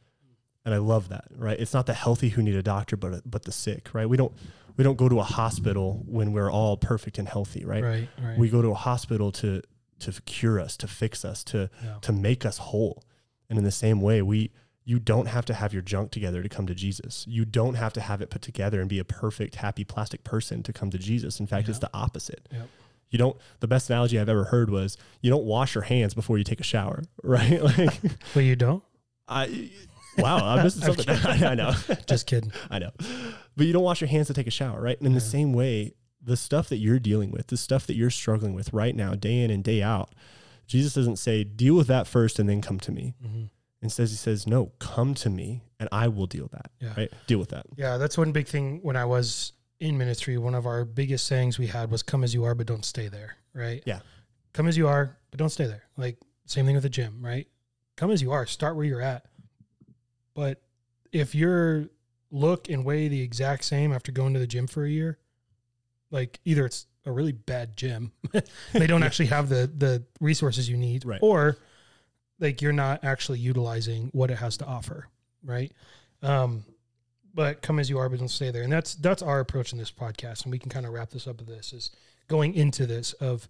And 0.65 0.73
I 0.73 0.79
love 0.79 1.09
that, 1.09 1.25
right? 1.37 1.59
It's 1.59 1.75
not 1.75 1.87
the 1.87 1.95
healthy 1.95 2.29
who 2.31 2.43
need 2.43 2.55
a 2.55 2.63
doctor, 2.63 2.97
but 2.97 3.29
but 3.29 3.45
the 3.45 3.53
sick, 3.53 3.93
right? 3.95 4.09
We 4.09 4.17
don't 4.17 4.33
we 4.77 4.85
don't 4.85 4.97
go 4.97 5.09
to 5.09 5.19
a 5.19 5.25
hospital 5.25 6.03
when 6.07 6.33
we're 6.33 6.51
all 6.51 6.77
perfect 6.77 7.19
and 7.19 7.29
healthy, 7.29 7.65
right? 7.65 7.83
Right, 7.83 8.09
right. 8.23 8.39
We 8.39 8.49
go 8.49 8.63
to 8.63 8.69
a 8.71 8.75
hospital 8.75 9.33
to 9.33 9.63
to 10.01 10.13
cure 10.23 10.61
us, 10.61 10.77
to 10.79 10.87
fix 10.89 11.25
us, 11.25 11.43
to 11.45 11.69
Yeah. 11.83 11.97
to 12.03 12.13
make 12.13 12.47
us 12.47 12.59
whole. 12.59 13.03
And 13.51 13.59
in 13.59 13.65
the 13.65 13.73
same 13.73 14.01
way, 14.01 14.23
we 14.23 14.53
you 14.85 14.99
don't 14.99 15.27
have 15.27 15.45
to 15.47 15.55
have 15.55 15.73
your 15.73 15.83
junk 15.83 16.11
together 16.11 16.43
to 16.43 16.49
come 16.49 16.67
to 16.67 16.75
Jesus. 16.75 17.25
You 17.29 17.45
don't 17.45 17.75
have 17.75 17.93
to 17.93 18.01
have 18.01 18.21
it 18.21 18.31
put 18.31 18.43
together 18.43 18.81
and 18.81 18.89
be 18.89 18.99
a 18.99 19.05
perfect, 19.05 19.57
happy 19.57 19.85
plastic 19.85 20.25
person 20.25 20.63
to 20.65 20.73
come 20.73 20.91
to 20.91 20.99
Jesus. 20.99 21.39
In 21.39 21.47
fact, 21.47 21.69
it's 21.69 21.79
the 21.79 21.91
opposite. 21.95 22.49
Yep. 22.53 22.69
You 23.13 23.19
don't. 23.19 23.37
The 23.61 23.69
best 23.69 23.89
analogy 23.89 24.19
I've 24.19 24.29
ever 24.29 24.45
heard 24.45 24.71
was 24.71 24.97
you 25.21 25.31
don't 25.31 25.45
wash 25.45 25.77
your 25.77 25.85
hands 25.85 26.15
before 26.15 26.39
you 26.39 26.45
take 26.45 26.59
a 26.59 26.65
shower, 26.65 27.05
right? 27.23 27.63
Like, 27.63 28.01
But 28.35 28.41
you 28.41 28.57
don't? 28.57 28.83
I, 29.29 29.71
wow, 30.19 30.39
I'm 30.39 30.65
missing 30.65 30.83
something. 30.95 31.07
I 31.45 31.55
know, 31.55 31.73
Just 32.07 32.27
kidding. 32.27 32.53
I 32.71 32.81
know, 32.81 32.91
but 33.57 33.67
you 33.67 33.73
don't 33.73 33.85
wash 33.85 34.01
your 34.01 34.09
hands 34.09 34.27
to 34.27 34.35
take 34.35 34.49
a 34.49 34.51
shower, 34.51 34.81
right? 34.81 34.99
And 34.99 35.07
in 35.07 35.15
the 35.15 35.21
same 35.21 35.53
way, 35.53 35.93
the 36.21 36.37
stuff 36.37 36.69
that 36.71 36.79
you're 36.79 36.99
dealing 36.99 37.31
with, 37.31 37.49
the 37.49 37.57
stuff 37.57 37.87
that 37.87 37.95
you're 37.95 38.11
struggling 38.11 38.55
with 38.55 38.73
right 38.73 38.97
now, 38.97 39.15
day 39.15 39.41
in 39.41 39.51
and 39.51 39.63
day 39.63 39.83
out, 39.83 40.15
Jesus 40.67 40.95
doesn't 40.95 41.17
say 41.17 41.45
deal 41.45 41.75
with 41.75 41.87
that 41.89 42.07
first 42.07 42.39
and 42.39 42.49
then 42.49 42.63
come 42.63 42.81
to 42.81 42.93
me. 42.93 43.15
Mm-hmm. 43.25 43.45
Instead, 43.83 44.09
he 44.09 44.15
says, 44.15 44.47
no, 44.47 44.73
come 44.79 45.13
to 45.15 45.29
me 45.29 45.63
and 45.81 45.89
I 45.91 46.09
will 46.09 46.27
deal 46.27 46.49
that. 46.53 46.71
Yeah. 46.81 46.93
Right? 46.97 47.13
Deal 47.27 47.41
with 47.41 47.49
that. 47.49 47.67
Yeah, 47.77 47.99
that's 47.99 48.17
one 48.17 48.31
big 48.31 48.47
thing 48.47 48.79
when 48.83 48.97
I 48.97 49.05
was 49.05 49.53
in 49.83 49.99
ministry. 49.99 50.39
One 50.39 50.55
of 50.55 50.65
our 50.67 50.85
biggest 50.85 51.27
sayings 51.27 51.59
we 51.59 51.67
had 51.67 51.91
was 51.91 52.03
come 52.03 52.23
as 52.25 52.33
you 52.33 52.45
are, 52.45 52.55
but 52.55 52.67
don't 52.67 52.85
stay 52.85 53.09
there. 53.09 53.37
Right. 53.53 53.83
Yeah. 53.85 54.01
Come 54.53 54.69
as 54.69 54.77
you 54.77 54.87
are, 54.87 55.17
but 55.31 55.39
don't 55.39 55.49
stay 55.51 55.67
there. 55.67 55.83
Like, 55.97 56.19
same 56.47 56.67
thing 56.67 56.75
with 56.75 56.85
the 56.85 56.89
gym, 56.91 57.19
right? 57.21 57.47
Come 57.97 58.11
as 58.11 58.23
you 58.23 58.33
are, 58.33 58.47
start 58.47 58.77
where 58.77 58.85
you're 58.85 59.01
at. 59.03 59.27
But 60.35 60.63
if 61.11 61.35
your 61.35 61.89
look 62.31 62.69
and 62.71 62.85
weigh 62.85 63.09
the 63.09 63.21
exact 63.21 63.65
same 63.65 63.93
after 63.93 64.13
going 64.13 64.35
to 64.35 64.41
the 64.41 64.47
gym 64.47 64.67
for 64.67 64.85
a 64.85 64.91
year, 64.91 65.19
like 66.11 66.39
either 66.45 66.65
it's 66.65 66.87
a 67.05 67.13
really 67.13 67.33
bad 67.33 67.77
gym, 67.77 68.13
they 68.73 68.87
don't 68.87 69.03
actually 69.03 69.27
have 69.27 69.49
the 69.49 69.71
the 69.77 70.05
resources 70.21 70.69
you 70.69 70.77
need, 70.77 71.05
Right. 71.05 71.21
or 71.23 71.57
like 72.39 72.63
you're 72.63 72.73
not 72.73 73.05
actually 73.05 73.39
utilizing 73.41 74.09
what 74.13 74.31
it 74.31 74.37
has 74.39 74.57
to 74.59 74.65
offer, 74.65 75.09
right? 75.45 75.73
Um, 76.23 76.65
but 77.35 77.63
come 77.63 77.79
as 77.79 77.89
you 77.89 77.99
are, 77.99 78.09
but 78.09 78.19
don't 78.19 78.29
stay 78.29 78.51
there. 78.51 78.63
And 78.63 78.73
that's 78.73 78.95
that's 78.95 79.23
our 79.23 79.41
approach 79.41 79.73
in 79.73 79.79
this 79.79 79.91
podcast. 79.91 80.45
And 80.45 80.53
we 80.53 80.59
can 80.59 80.71
kind 80.71 80.87
of 80.87 80.93
wrap 80.93 81.11
this 81.11 81.27
up 81.27 81.39
with 81.39 81.49
this 81.49 81.73
is 81.73 81.91
going 82.29 82.55
into 82.55 82.87
this 82.87 83.13
of 83.15 83.49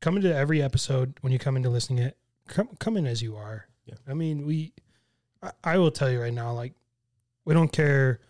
coming 0.00 0.22
to 0.22 0.34
every 0.34 0.62
episode 0.62 1.14
when 1.20 1.32
you 1.32 1.38
come 1.38 1.56
into 1.56 1.68
listening 1.68 2.04
it, 2.04 2.16
come 2.48 2.68
come 2.78 2.96
in 2.96 3.06
as 3.06 3.22
you 3.22 3.36
are. 3.36 3.66
Yeah. 3.84 3.94
I 4.08 4.14
mean, 4.14 4.46
we 4.46 4.72
I, 5.42 5.50
I 5.64 5.78
will 5.78 5.90
tell 5.90 6.10
you 6.10 6.20
right 6.20 6.34
now, 6.34 6.52
like 6.52 6.74
we 7.44 7.54
don't 7.54 7.72
care 7.72 8.20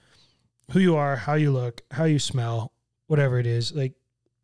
who 0.73 0.81
you 0.81 0.97
are, 0.97 1.17
how 1.17 1.35
you 1.35 1.51
look, 1.51 1.83
how 1.91 2.05
you 2.05 2.19
smell, 2.19 2.73
whatever 3.07 3.39
it 3.39 3.47
is. 3.47 3.73
Like 3.73 3.95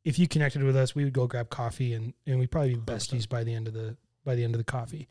if 0.05 0.18
you 0.18 0.26
connected 0.26 0.62
with 0.62 0.76
us, 0.76 0.94
we 0.94 1.05
would 1.05 1.12
go 1.12 1.26
grab 1.26 1.50
coffee 1.50 1.94
and 1.94 2.14
and 2.26 2.38
we'd 2.38 2.50
probably 2.50 2.74
be 2.74 2.81
100%. 2.81 2.85
besties 2.85 3.28
by 3.28 3.44
the 3.44 3.55
end 3.55 3.68
of 3.68 3.74
the 3.74 3.96
by 4.24 4.35
the 4.35 4.44
end 4.44 4.55
of 4.55 4.59
the 4.59 4.64
coffee. 4.64 5.09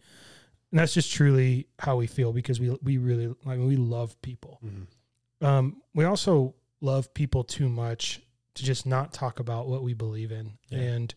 And 0.71 0.79
that's 0.79 0.93
just 0.93 1.11
truly 1.11 1.67
how 1.79 1.97
we 1.97 2.07
feel 2.07 2.31
because 2.31 2.59
we 2.59 2.77
we 2.81 2.97
really 2.97 3.33
like 3.45 3.59
we 3.59 3.75
love 3.75 4.19
people. 4.21 4.59
Um, 5.41 5.81
we 5.93 6.05
also 6.05 6.55
love 6.81 7.13
people 7.13 7.43
too 7.43 7.69
much 7.69 8.21
to 8.55 8.63
just 8.63 8.85
not 8.85 9.13
talk 9.13 9.39
about 9.39 9.67
what 9.67 9.83
we 9.83 9.93
believe 9.93 10.31
in 10.31 10.57
Yeah. 10.69 10.79
and 10.79 11.15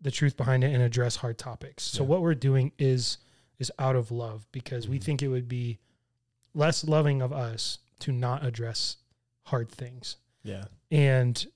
the 0.00 0.10
truth 0.10 0.36
behind 0.36 0.62
it 0.64 0.72
and 0.72 0.82
address 0.82 1.16
hard 1.16 1.38
topics. 1.38 1.84
So 1.84 2.02
Yeah. 2.02 2.08
what 2.10 2.22
we're 2.22 2.34
doing 2.34 2.72
is 2.78 3.18
is 3.58 3.72
out 3.78 3.96
of 3.96 4.10
love 4.10 4.46
because 4.52 4.86
we 4.86 4.98
Mhm. 4.98 5.02
think 5.04 5.22
it 5.22 5.28
would 5.28 5.48
be 5.48 5.78
less 6.52 6.84
loving 6.84 7.22
of 7.22 7.32
us 7.32 7.78
to 8.00 8.12
not 8.12 8.44
address 8.44 8.98
hard 9.44 9.70
things. 9.70 10.16
Yeah. 10.42 10.66
And 10.90 11.46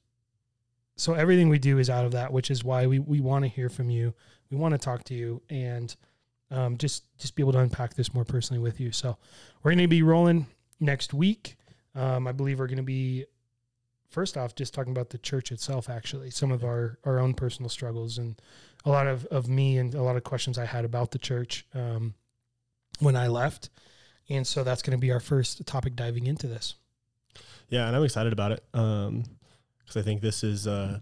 so 0.96 1.12
everything 1.12 1.50
we 1.50 1.58
do 1.58 1.78
is 1.78 1.90
out 1.90 2.06
of 2.06 2.12
that, 2.12 2.32
which 2.32 2.50
is 2.50 2.64
why 2.64 2.86
we, 2.86 2.98
we 2.98 3.20
want 3.20 3.44
to 3.44 3.48
hear 3.48 3.68
from 3.68 3.90
you. 3.90 4.14
We 4.48 4.56
want 4.56 4.72
to 4.72 4.78
talk 4.78 5.04
to 5.04 5.14
you 5.14 5.42
and 5.50 5.94
um, 6.50 6.78
just 6.78 7.04
just 7.18 7.34
be 7.36 7.42
able 7.42 7.52
to 7.52 7.58
unpack 7.60 7.94
this 7.94 8.14
more 8.14 8.24
personally 8.24 8.60
with 8.62 8.80
you. 8.80 8.90
So 8.92 9.18
we're 9.62 9.72
going 9.72 9.78
to 9.78 9.86
be 9.88 10.02
rolling 10.02 10.46
next 10.80 11.12
week. 11.12 11.56
Um, 11.94 12.26
I 12.26 12.32
believe 12.32 12.58
we're 12.58 12.66
going 12.66 12.76
to 12.76 12.82
be 12.82 13.26
first 14.10 14.36
off 14.36 14.54
just 14.54 14.74
talking 14.74 14.92
about 14.92 15.10
the 15.10 15.18
church 15.18 15.52
itself. 15.52 15.88
Actually, 15.88 16.30
some 16.30 16.52
of 16.52 16.64
our 16.64 16.98
our 17.04 17.18
own 17.18 17.34
personal 17.34 17.68
struggles 17.68 18.18
and 18.18 18.40
a 18.84 18.90
lot 18.90 19.06
of 19.06 19.26
of 19.26 19.48
me 19.48 19.78
and 19.78 19.94
a 19.94 20.02
lot 20.02 20.16
of 20.16 20.24
questions 20.24 20.58
I 20.58 20.66
had 20.66 20.84
about 20.84 21.10
the 21.10 21.18
church 21.18 21.66
um, 21.74 22.14
when 22.98 23.16
I 23.16 23.28
left. 23.28 23.70
And 24.28 24.46
so 24.46 24.62
that's 24.62 24.82
going 24.82 24.96
to 24.96 25.00
be 25.00 25.10
our 25.10 25.20
first 25.20 25.66
topic 25.66 25.96
diving 25.96 26.26
into 26.26 26.46
this. 26.46 26.76
Yeah, 27.68 27.86
and 27.86 27.96
I'm 27.96 28.04
excited 28.04 28.32
about 28.32 28.52
it 28.52 28.64
because 28.72 29.96
I 29.96 30.02
think 30.02 30.20
this 30.20 30.44
is 30.44 30.66
uh, 30.66 31.00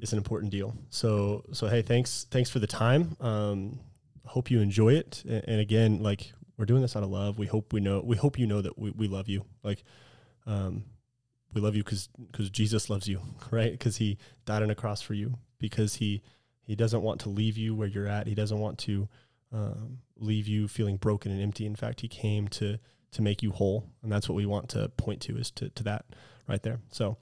it's 0.00 0.12
an 0.12 0.18
important 0.18 0.52
deal. 0.52 0.76
So 0.90 1.44
so 1.52 1.66
hey, 1.66 1.82
thanks 1.82 2.26
thanks 2.30 2.50
for 2.50 2.58
the 2.58 2.66
time. 2.66 3.16
Um, 3.20 3.80
hope 4.24 4.50
you 4.50 4.60
enjoy 4.60 4.94
it. 4.94 5.22
And, 5.28 5.44
and 5.46 5.60
again, 5.60 6.02
like 6.02 6.32
we're 6.56 6.66
doing 6.66 6.82
this 6.82 6.96
out 6.96 7.02
of 7.02 7.10
love. 7.10 7.38
We 7.38 7.46
hope 7.46 7.72
we 7.72 7.80
know 7.80 8.00
we 8.04 8.16
hope 8.16 8.38
you 8.38 8.46
know 8.46 8.60
that 8.60 8.78
we, 8.78 8.90
we 8.90 9.08
love 9.08 9.28
you. 9.28 9.44
Like 9.62 9.84
um, 10.46 10.84
we 11.54 11.60
love 11.60 11.76
you 11.76 11.84
because 11.84 12.08
because 12.30 12.50
Jesus 12.50 12.90
loves 12.90 13.08
you, 13.08 13.20
right? 13.50 13.72
Because 13.72 13.96
he 13.96 14.18
died 14.44 14.62
on 14.62 14.70
a 14.70 14.74
cross 14.74 15.00
for 15.00 15.14
you. 15.14 15.34
Because 15.58 15.94
he 15.94 16.22
he 16.62 16.74
doesn't 16.74 17.02
want 17.02 17.20
to 17.20 17.28
leave 17.28 17.56
you 17.56 17.74
where 17.74 17.88
you're 17.88 18.08
at. 18.08 18.26
He 18.26 18.34
doesn't 18.34 18.58
want 18.58 18.78
to 18.80 19.08
um, 19.52 19.98
leave 20.16 20.48
you 20.48 20.68
feeling 20.68 20.96
broken 20.96 21.30
and 21.30 21.40
empty. 21.40 21.66
In 21.66 21.76
fact, 21.76 22.00
he 22.00 22.08
came 22.08 22.48
to 22.48 22.78
to 23.12 23.22
make 23.22 23.42
you 23.42 23.52
whole, 23.52 23.88
and 24.02 24.10
that's 24.10 24.28
what 24.28 24.34
we 24.34 24.46
want 24.46 24.68
to 24.70 24.88
point 24.90 25.20
to 25.22 25.36
is 25.38 25.50
to 25.52 25.70
to 25.70 25.82
that 25.84 26.04
right 26.48 26.62
there. 26.62 26.80
So. 26.90 27.16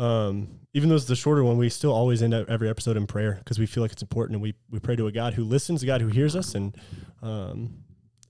Um, 0.00 0.60
even 0.74 0.88
though 0.88 0.94
it's 0.94 1.06
the 1.06 1.16
shorter 1.16 1.42
one, 1.42 1.58
we 1.58 1.68
still 1.68 1.92
always 1.92 2.22
end 2.22 2.32
up 2.32 2.48
every 2.48 2.68
episode 2.68 2.96
in 2.96 3.08
prayer 3.08 3.34
because 3.34 3.58
we 3.58 3.66
feel 3.66 3.82
like 3.82 3.90
it's 3.90 4.00
important, 4.00 4.36
and 4.36 4.42
we 4.42 4.54
we 4.70 4.78
pray 4.78 4.94
to 4.94 5.08
a 5.08 5.12
God 5.12 5.34
who 5.34 5.42
listens, 5.42 5.82
a 5.82 5.86
God 5.86 6.00
who 6.00 6.06
hears 6.06 6.36
us, 6.36 6.54
and 6.54 6.76
um, 7.20 7.82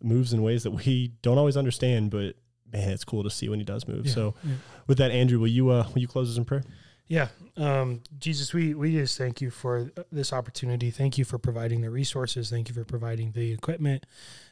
moves 0.03 0.33
in 0.33 0.43
ways 0.43 0.63
that 0.63 0.71
we 0.71 1.13
don't 1.21 1.37
always 1.37 1.59
understand. 1.59 2.11
But 2.11 2.37
man, 2.73 2.91
it's 2.91 3.05
cool 3.05 3.23
to 3.25 3.31
see 3.31 3.49
when 3.49 3.59
He 3.59 3.65
does 3.65 3.87
move. 3.87 4.07
Yeah, 4.07 4.13
so, 4.13 4.35
yeah. 4.45 4.55
with 4.87 4.99
that, 4.99 5.11
Andrew, 5.11 5.39
will 5.39 5.49
you 5.49 5.71
uh, 5.71 5.87
will 5.93 6.01
you 6.01 6.09
close 6.09 6.31
us 6.31 6.37
in 6.37 6.45
prayer? 6.45 6.63
Yeah. 7.09 7.29
Um, 7.57 8.03
Jesus, 8.19 8.53
we, 8.53 8.75
we 8.75 8.93
just 8.93 9.17
thank 9.17 9.41
you 9.41 9.51
for 9.51 9.91
this 10.13 10.33
opportunity. 10.33 10.91
Thank 10.91 11.17
you 11.17 11.25
for 11.25 11.39
providing 11.39 11.81
the 11.81 11.89
resources. 11.89 12.51
Thank 12.51 12.69
you 12.69 12.75
for 12.75 12.85
providing 12.85 13.33
the 13.33 13.51
equipment 13.51 14.05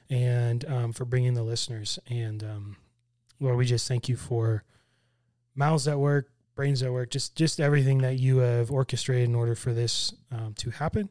and 0.08 0.64
um, 0.64 0.92
for 0.94 1.04
bringing 1.04 1.34
the 1.34 1.42
listeners. 1.42 1.98
And 2.08 2.42
um, 2.42 2.76
Lord, 3.40 3.58
we 3.58 3.66
just 3.66 3.86
thank 3.86 4.08
you 4.08 4.16
for 4.16 4.64
mouths 5.54 5.84
that 5.84 5.98
work, 5.98 6.30
brains 6.54 6.80
that 6.80 6.92
work, 6.92 7.10
just, 7.10 7.36
just 7.36 7.60
everything 7.60 7.98
that 7.98 8.18
you 8.18 8.38
have 8.38 8.70
orchestrated 8.70 9.28
in 9.28 9.34
order 9.34 9.54
for 9.54 9.74
this 9.74 10.14
um, 10.32 10.54
to 10.54 10.70
happen. 10.70 11.10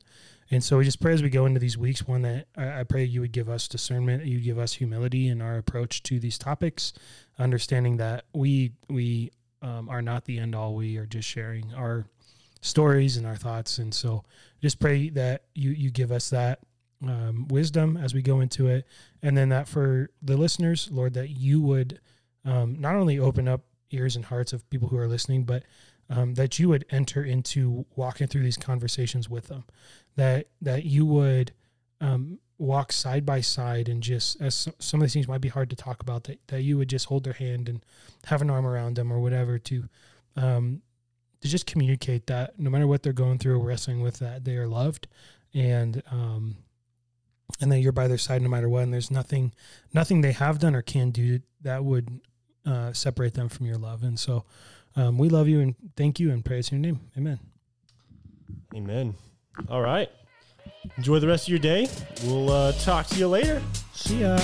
And 0.51 0.63
so 0.63 0.77
we 0.77 0.85
just 0.85 1.01
pray 1.01 1.13
as 1.13 1.23
we 1.23 1.29
go 1.29 1.45
into 1.45 1.59
these 1.59 1.77
weeks, 1.77 2.07
one 2.07 2.21
that 2.21 2.47
I, 2.55 2.81
I 2.81 2.83
pray 2.83 3.03
you 3.03 3.21
would 3.21 3.31
give 3.31 3.49
us 3.49 3.67
discernment, 3.67 4.25
you 4.25 4.39
give 4.39 4.59
us 4.59 4.73
humility 4.73 5.27
in 5.27 5.41
our 5.41 5.57
approach 5.57 6.03
to 6.03 6.19
these 6.19 6.37
topics, 6.37 6.93
understanding 7.39 7.97
that 7.97 8.25
we, 8.33 8.73
we, 8.89 9.31
um, 9.61 9.89
are 9.89 10.01
not 10.01 10.25
the 10.25 10.37
end 10.37 10.53
all. 10.53 10.75
We 10.75 10.97
are 10.97 11.07
just 11.07 11.27
sharing 11.27 11.73
our 11.73 12.05
stories 12.61 13.17
and 13.17 13.25
our 13.25 13.35
thoughts. 13.35 13.79
And 13.79 13.93
so 13.93 14.23
just 14.61 14.79
pray 14.79 15.09
that 15.09 15.43
you, 15.55 15.71
you 15.71 15.89
give 15.89 16.11
us 16.11 16.29
that 16.29 16.59
um, 17.03 17.47
wisdom 17.47 17.97
as 17.97 18.13
we 18.13 18.21
go 18.21 18.39
into 18.39 18.67
it. 18.67 18.85
And 19.23 19.35
then 19.35 19.49
that 19.49 19.67
for 19.67 20.09
the 20.21 20.37
listeners, 20.37 20.89
Lord, 20.91 21.13
that 21.15 21.29
you 21.29 21.61
would 21.61 21.99
um, 22.43 22.79
not 22.79 22.95
only 22.95 23.17
open 23.17 23.47
up 23.47 23.61
ears 23.91 24.15
and 24.15 24.25
hearts 24.25 24.53
of 24.53 24.69
people 24.69 24.89
who 24.89 24.97
are 24.97 25.07
listening, 25.07 25.43
but 25.43 25.63
um, 26.09 26.35
that 26.35 26.59
you 26.59 26.69
would 26.69 26.85
enter 26.89 27.23
into 27.23 27.85
walking 27.95 28.27
through 28.27 28.43
these 28.43 28.57
conversations 28.57 29.29
with 29.29 29.47
them, 29.47 29.63
that, 30.15 30.47
that 30.61 30.85
you 30.85 31.05
would 31.05 31.51
um, 32.01 32.39
walk 32.57 32.91
side 32.91 33.25
by 33.25 33.41
side 33.41 33.89
and 33.89 34.01
just 34.01 34.39
as 34.41 34.67
some 34.79 35.01
of 35.01 35.05
these 35.05 35.13
things 35.13 35.27
might 35.27 35.41
be 35.41 35.49
hard 35.49 35.69
to 35.69 35.75
talk 35.75 36.01
about 36.01 36.23
that, 36.25 36.39
that 36.47 36.61
you 36.61 36.77
would 36.77 36.89
just 36.89 37.07
hold 37.07 37.23
their 37.23 37.33
hand 37.33 37.67
and 37.67 37.83
have 38.25 38.41
an 38.41 38.49
arm 38.49 38.65
around 38.65 38.95
them 38.95 39.11
or 39.11 39.19
whatever 39.19 39.57
to 39.57 39.89
um, 40.37 40.81
to 41.41 41.47
just 41.47 41.65
communicate 41.65 42.27
that 42.27 42.57
no 42.59 42.69
matter 42.69 42.87
what 42.87 43.03
they're 43.03 43.13
going 43.13 43.37
through 43.37 43.55
or 43.55 43.65
wrestling 43.65 44.01
with 44.01 44.19
that 44.19 44.45
they 44.45 44.55
are 44.57 44.67
loved 44.67 45.07
and 45.53 46.01
um, 46.11 46.57
and 47.61 47.71
that 47.71 47.79
you're 47.79 47.91
by 47.91 48.07
their 48.07 48.17
side 48.17 48.41
no 48.41 48.49
matter 48.49 48.69
what. 48.69 48.83
And 48.83 48.93
there's 48.93 49.11
nothing 49.11 49.53
nothing 49.93 50.21
they 50.21 50.33
have 50.33 50.59
done 50.59 50.75
or 50.75 50.81
can 50.81 51.11
do 51.11 51.39
that 51.61 51.83
would 51.83 52.21
uh, 52.65 52.93
separate 52.93 53.33
them 53.33 53.49
from 53.49 53.65
your 53.65 53.77
love. 53.77 54.03
And 54.03 54.19
so 54.19 54.45
um, 54.95 55.17
we 55.17 55.29
love 55.29 55.47
you 55.47 55.59
and 55.61 55.75
thank 55.95 56.19
you 56.19 56.31
and 56.31 56.43
praise 56.45 56.71
your 56.71 56.79
name 56.79 56.99
amen 57.17 57.39
Amen. 58.75 59.15
All 59.69 59.81
right. 59.81 60.09
Enjoy 60.97 61.19
the 61.19 61.27
rest 61.27 61.45
of 61.45 61.49
your 61.49 61.59
day. 61.59 61.87
We'll 62.25 62.51
uh, 62.51 62.71
talk 62.73 63.07
to 63.07 63.15
you 63.17 63.27
later. 63.29 63.61
see 63.93 64.19
ya 64.21 64.37